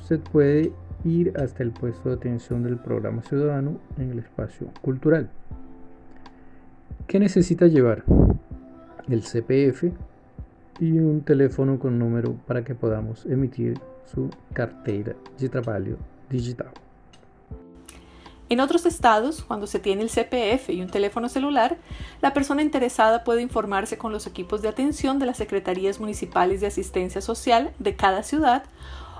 usted 0.00 0.20
puede 0.20 0.72
ir 1.06 1.32
hasta 1.38 1.62
el 1.62 1.70
puesto 1.70 2.08
de 2.08 2.16
atención 2.16 2.62
del 2.62 2.76
programa 2.78 3.22
ciudadano 3.22 3.78
en 3.98 4.10
el 4.10 4.18
espacio 4.18 4.68
cultural. 4.82 5.30
¿Qué 7.06 7.20
necesita 7.20 7.66
llevar? 7.66 8.04
El 9.08 9.22
CPF 9.22 9.84
y 10.80 10.98
un 10.98 11.22
teléfono 11.22 11.78
con 11.78 11.98
número 11.98 12.34
para 12.46 12.64
que 12.64 12.74
podamos 12.74 13.24
emitir 13.26 13.78
su 14.04 14.30
cartera 14.52 15.14
de 15.38 15.48
trabajo 15.48 15.96
digital. 16.28 16.70
En 18.48 18.60
otros 18.60 18.86
estados, 18.86 19.42
cuando 19.42 19.66
se 19.66 19.80
tiene 19.80 20.02
el 20.02 20.08
CPF 20.08 20.70
y 20.70 20.80
un 20.80 20.88
teléfono 20.88 21.28
celular, 21.28 21.78
la 22.20 22.32
persona 22.32 22.62
interesada 22.62 23.24
puede 23.24 23.42
informarse 23.42 23.98
con 23.98 24.12
los 24.12 24.26
equipos 24.28 24.62
de 24.62 24.68
atención 24.68 25.18
de 25.18 25.26
las 25.26 25.36
secretarías 25.36 25.98
municipales 25.98 26.60
de 26.60 26.68
asistencia 26.68 27.20
social 27.20 27.72
de 27.80 27.96
cada 27.96 28.22
ciudad 28.22 28.62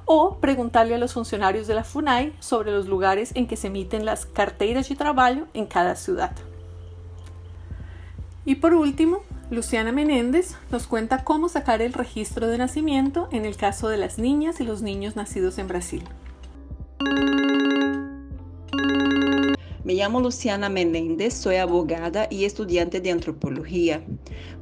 o 0.06 0.38
preguntarle 0.38 0.94
a 0.94 0.98
los 0.98 1.12
funcionarios 1.12 1.66
de 1.66 1.74
la 1.74 1.84
FUNAI 1.84 2.32
sobre 2.40 2.72
los 2.72 2.86
lugares 2.86 3.32
en 3.34 3.46
que 3.46 3.56
se 3.56 3.66
emiten 3.66 4.06
las 4.06 4.24
carteras 4.24 4.88
de 4.88 4.96
trabajo 4.96 5.42
en 5.52 5.66
cada 5.66 5.96
ciudad. 5.96 6.32
Y 8.44 8.54
por 8.54 8.72
último, 8.72 9.22
Luciana 9.50 9.92
Menéndez 9.92 10.56
nos 10.70 10.86
cuenta 10.86 11.24
cómo 11.24 11.48
sacar 11.48 11.82
el 11.82 11.92
registro 11.92 12.46
de 12.46 12.58
nacimiento 12.58 13.28
en 13.32 13.44
el 13.44 13.56
caso 13.56 13.88
de 13.88 13.96
las 13.96 14.18
niñas 14.18 14.60
y 14.60 14.64
los 14.64 14.82
niños 14.82 15.16
nacidos 15.16 15.58
en 15.58 15.66
Brasil. 15.68 16.04
Me 19.86 19.94
llamo 19.94 20.20
Luciana 20.20 20.68
Menéndez, 20.68 21.32
soy 21.32 21.54
abogada 21.54 22.26
y 22.28 22.44
estudiante 22.44 23.00
de 23.00 23.12
antropología. 23.12 24.02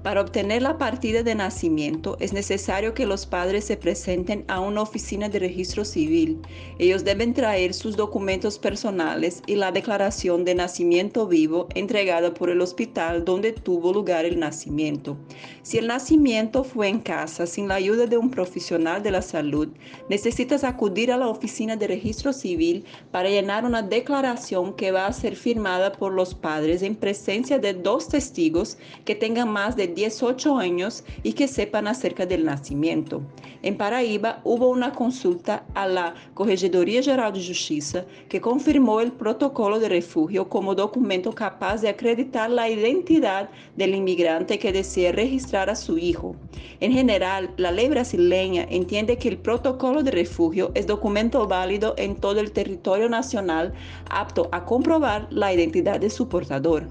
Para 0.03 0.21
obtener 0.21 0.61
la 0.61 0.77
partida 0.77 1.23
de 1.23 1.35
nacimiento 1.35 2.19
es 2.21 2.35
necesario 2.35 2.93
que 2.93 3.07
los 3.07 3.25
padres 3.25 3.65
se 3.65 3.79
presenten 3.79 4.45
a 4.49 4.61
una 4.61 4.83
oficina 4.83 5.31
de 5.31 5.39
registro 5.39 5.87
civil. 5.87 6.43
Ellos 6.79 7.05
deben 7.05 7.33
traer 7.33 7.73
sus 7.73 7.97
documentos 7.97 8.59
personales 8.59 9.43
y 9.47 9.55
la 9.55 9.73
declaración 9.73 10.45
de 10.45 10.57
nacimiento 10.57 11.27
vivo 11.27 11.69
entregada 11.75 12.35
por 12.35 12.51
el 12.51 12.61
hospital 12.61 13.25
donde 13.25 13.53
tuvo 13.53 13.95
lugar 13.95 14.27
el 14.27 14.39
nacimiento. 14.39 15.17
Si 15.63 15.79
el 15.79 15.87
nacimiento 15.87 16.65
fue 16.65 16.89
en 16.89 17.01
casa 17.01 17.47
sin 17.47 17.69
la 17.69 17.77
ayuda 17.77 18.05
de 18.05 18.19
un 18.19 18.31
profesional 18.31 19.03
de 19.03 19.11
la 19.11 19.23
salud, 19.23 19.69
necesitas 20.11 20.65
acudir 20.65 21.11
a 21.11 21.17
la 21.17 21.29
oficina 21.29 21.77
de 21.77 21.87
registro 21.87 22.35
civil 22.35 22.85
para 23.11 23.31
llenar 23.31 23.65
una 23.65 23.81
declaración 23.81 24.75
que 24.75 24.91
va 24.91 25.07
a 25.07 25.14
ser 25.15 25.37
firmada 25.37 25.93
por 25.93 26.13
los 26.13 26.35
padres 26.35 26.83
en 26.83 26.95
presencia 26.95 27.59
de 27.59 27.73
dos 27.73 28.09
testigos 28.09 28.77
que 29.05 29.15
tengan 29.15 29.49
más 29.49 29.77
de 29.77 29.89
18 29.89 30.59
años 30.59 31.05
y 31.23 31.33
que 31.33 31.49
sepan 31.49 31.87
acerca 31.87 32.27
del 32.27 32.45
nacimiento. 32.45 33.23
En 33.63 33.77
Paraíba 33.77 34.41
hubo 34.45 34.69
una 34.69 34.93
consulta 34.93 35.65
a 35.75 35.87
la 35.87 36.15
Corregedoría 36.35 37.03
Geral 37.03 37.33
de 37.33 37.47
Justicia 37.47 38.07
que 38.29 38.41
confirmó 38.41 39.01
el 39.01 39.13
protocolo 39.13 39.79
de 39.79 39.89
refugio 39.89 40.49
como 40.49 40.75
documento 40.75 41.35
capaz 41.35 41.81
de 41.81 41.89
acreditar 41.89 42.51
la 42.51 42.69
identidad 42.69 43.49
del 43.77 43.95
inmigrante 43.95 44.59
que 44.59 44.73
desea 44.73 45.13
registrar 45.13 45.71
a 45.71 45.77
su 45.77 45.97
hijo. 45.97 46.37
En 46.81 46.93
general, 46.93 47.51
la 47.57 47.71
ley 47.71 47.89
brasileña 47.89 48.67
entiende 48.69 49.17
que 49.17 49.29
el 49.29 49.39
protocolo 49.39 50.03
de 50.03 50.11
refugio 50.11 50.71
es 50.75 50.87
documento 50.87 51.47
válido 51.47 51.95
en 51.97 52.17
todo 52.17 52.41
el 52.41 52.53
territorio 52.53 53.09
nacional 53.09 53.73
apto 54.11 54.49
a 54.53 54.65
comprobar 54.65 55.04
la 55.31 55.53
identidad 55.53 56.01
de 56.01 56.09
su 56.09 56.29
portador. 56.29 56.89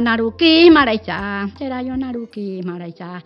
naruki 0.00 0.70
maraicha 0.70 1.46
naruki 1.96 2.62
maraicha. 2.64 3.22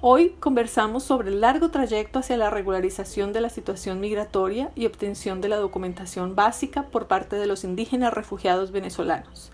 Hoy 0.00 0.30
conversamos 0.38 1.02
sobre 1.02 1.30
el 1.30 1.40
largo 1.40 1.70
trayecto 1.70 2.20
hacia 2.20 2.36
la 2.36 2.50
regularización 2.50 3.32
de 3.32 3.40
la 3.40 3.48
situación 3.48 3.98
migratoria 3.98 4.70
y 4.76 4.86
obtención 4.86 5.40
de 5.40 5.48
la 5.48 5.56
documentación 5.56 6.36
básica 6.36 6.84
por 6.84 7.08
parte 7.08 7.34
de 7.34 7.46
los 7.46 7.64
indígenas 7.64 8.14
refugiados 8.14 8.70
venezolanos 8.70 9.50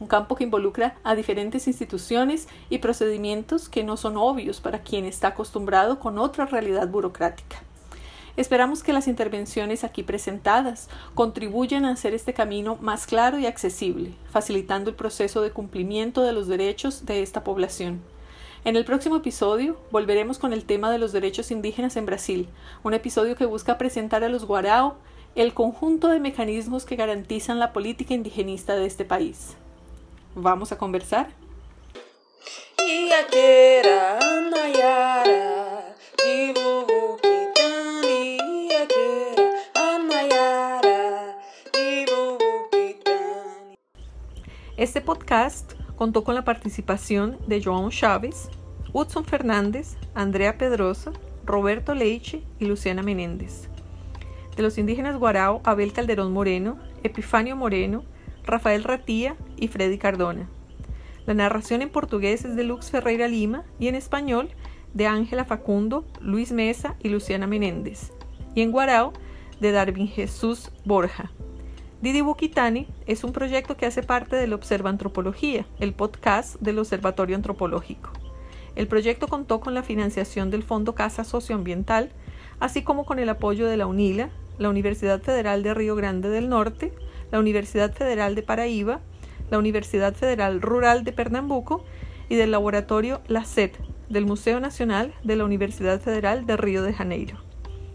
un 0.00 0.06
campo 0.06 0.36
que 0.36 0.44
involucra 0.44 0.96
a 1.04 1.14
diferentes 1.14 1.66
instituciones 1.66 2.48
y 2.70 2.78
procedimientos 2.78 3.68
que 3.68 3.84
no 3.84 3.96
son 3.96 4.16
obvios 4.16 4.60
para 4.60 4.80
quien 4.80 5.04
está 5.04 5.28
acostumbrado 5.28 5.98
con 5.98 6.18
otra 6.18 6.46
realidad 6.46 6.88
burocrática. 6.88 7.62
Esperamos 8.36 8.82
que 8.82 8.92
las 8.92 9.08
intervenciones 9.08 9.82
aquí 9.82 10.02
presentadas 10.02 10.90
contribuyan 11.14 11.86
a 11.86 11.92
hacer 11.92 12.12
este 12.12 12.34
camino 12.34 12.76
más 12.82 13.06
claro 13.06 13.38
y 13.38 13.46
accesible, 13.46 14.12
facilitando 14.30 14.90
el 14.90 14.96
proceso 14.96 15.40
de 15.40 15.52
cumplimiento 15.52 16.22
de 16.22 16.32
los 16.32 16.46
derechos 16.46 17.06
de 17.06 17.22
esta 17.22 17.44
población. 17.44 18.02
En 18.66 18.76
el 18.76 18.84
próximo 18.84 19.16
episodio 19.16 19.78
volveremos 19.90 20.38
con 20.38 20.52
el 20.52 20.64
tema 20.66 20.90
de 20.90 20.98
los 20.98 21.12
derechos 21.12 21.50
indígenas 21.50 21.96
en 21.96 22.04
Brasil, 22.04 22.48
un 22.82 22.92
episodio 22.92 23.36
que 23.36 23.46
busca 23.46 23.78
presentar 23.78 24.22
a 24.22 24.28
los 24.28 24.44
guarao 24.44 24.96
el 25.34 25.54
conjunto 25.54 26.08
de 26.08 26.20
mecanismos 26.20 26.84
que 26.84 26.96
garantizan 26.96 27.58
la 27.58 27.72
política 27.72 28.12
indigenista 28.12 28.74
de 28.74 28.86
este 28.86 29.04
país. 29.04 29.56
¿Vamos 30.38 30.70
a 30.70 30.76
conversar? 30.76 31.30
Este 44.76 45.00
podcast 45.00 45.72
contó 45.96 46.22
con 46.22 46.34
la 46.34 46.44
participación 46.44 47.38
de 47.46 47.62
João 47.62 47.88
Chávez, 47.88 48.50
Hudson 48.92 49.24
Fernández, 49.24 49.96
Andrea 50.14 50.58
Pedrosa, 50.58 51.12
Roberto 51.46 51.94
Leiche 51.94 52.42
y 52.58 52.66
Luciana 52.66 53.02
Menéndez. 53.02 53.70
De 54.54 54.62
los 54.62 54.76
indígenas 54.76 55.16
Guarao, 55.16 55.62
Abel 55.64 55.94
Calderón 55.94 56.34
Moreno, 56.34 56.78
Epifanio 57.02 57.56
Moreno, 57.56 58.04
Rafael 58.46 58.84
Ratía 58.84 59.36
y 59.56 59.68
Freddy 59.68 59.98
Cardona. 59.98 60.48
La 61.26 61.34
narración 61.34 61.82
en 61.82 61.90
portugués 61.90 62.44
es 62.44 62.54
de 62.54 62.62
Lux 62.64 62.90
Ferreira 62.90 63.26
Lima 63.26 63.64
y 63.80 63.88
en 63.88 63.96
español 63.96 64.50
de 64.94 65.06
Ángela 65.06 65.44
Facundo, 65.44 66.04
Luis 66.20 66.52
Mesa 66.52 66.94
y 67.02 67.08
Luciana 67.08 67.46
Menéndez. 67.46 68.12
Y 68.54 68.62
en 68.62 68.70
Guarao 68.70 69.12
de 69.60 69.72
Darwin 69.72 70.08
Jesús 70.08 70.70
Borja. 70.84 71.32
Didi 72.00 72.20
Bukitani 72.20 72.86
es 73.06 73.24
un 73.24 73.32
proyecto 73.32 73.76
que 73.76 73.86
hace 73.86 74.02
parte 74.02 74.36
del 74.36 74.52
Observa 74.52 74.90
Antropología, 74.90 75.66
el 75.80 75.92
podcast 75.92 76.56
del 76.60 76.78
Observatorio 76.78 77.34
Antropológico. 77.34 78.10
El 78.76 78.86
proyecto 78.86 79.26
contó 79.26 79.60
con 79.60 79.74
la 79.74 79.82
financiación 79.82 80.50
del 80.50 80.62
Fondo 80.62 80.94
Casa 80.94 81.24
Socioambiental, 81.24 82.12
así 82.60 82.82
como 82.82 83.04
con 83.04 83.18
el 83.18 83.28
apoyo 83.30 83.66
de 83.66 83.78
la 83.78 83.86
UNILA, 83.86 84.30
la 84.58 84.68
Universidad 84.68 85.20
Federal 85.22 85.62
de 85.62 85.74
Río 85.74 85.96
Grande 85.96 86.28
del 86.28 86.48
Norte, 86.48 86.92
la 87.30 87.38
Universidad 87.38 87.92
Federal 87.92 88.34
de 88.34 88.42
Paraíba, 88.42 89.00
la 89.50 89.58
Universidad 89.58 90.14
Federal 90.14 90.60
Rural 90.60 91.04
de 91.04 91.12
Pernambuco 91.12 91.84
y 92.28 92.34
del 92.36 92.50
laboratorio 92.50 93.20
La 93.28 93.44
SED 93.44 93.72
del 94.08 94.26
Museo 94.26 94.60
Nacional 94.60 95.14
de 95.24 95.36
la 95.36 95.44
Universidad 95.44 96.00
Federal 96.00 96.46
de 96.46 96.56
Río 96.56 96.82
de 96.82 96.92
Janeiro. 96.92 97.38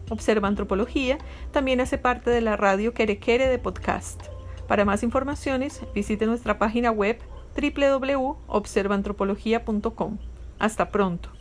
Observa 0.09 0.47
Antropología 0.47 1.17
también 1.51 1.79
hace 1.79 1.97
parte 1.97 2.29
de 2.29 2.41
la 2.41 2.57
radio 2.57 2.93
Querequere 2.93 3.47
de 3.47 3.59
podcast. 3.59 4.21
Para 4.67 4.85
más 4.85 5.03
informaciones, 5.03 5.81
visite 5.95 6.25
nuestra 6.25 6.59
página 6.59 6.91
web 6.91 7.17
www.observaantropología.com. 7.55 10.17
Hasta 10.59 10.91
pronto. 10.91 11.40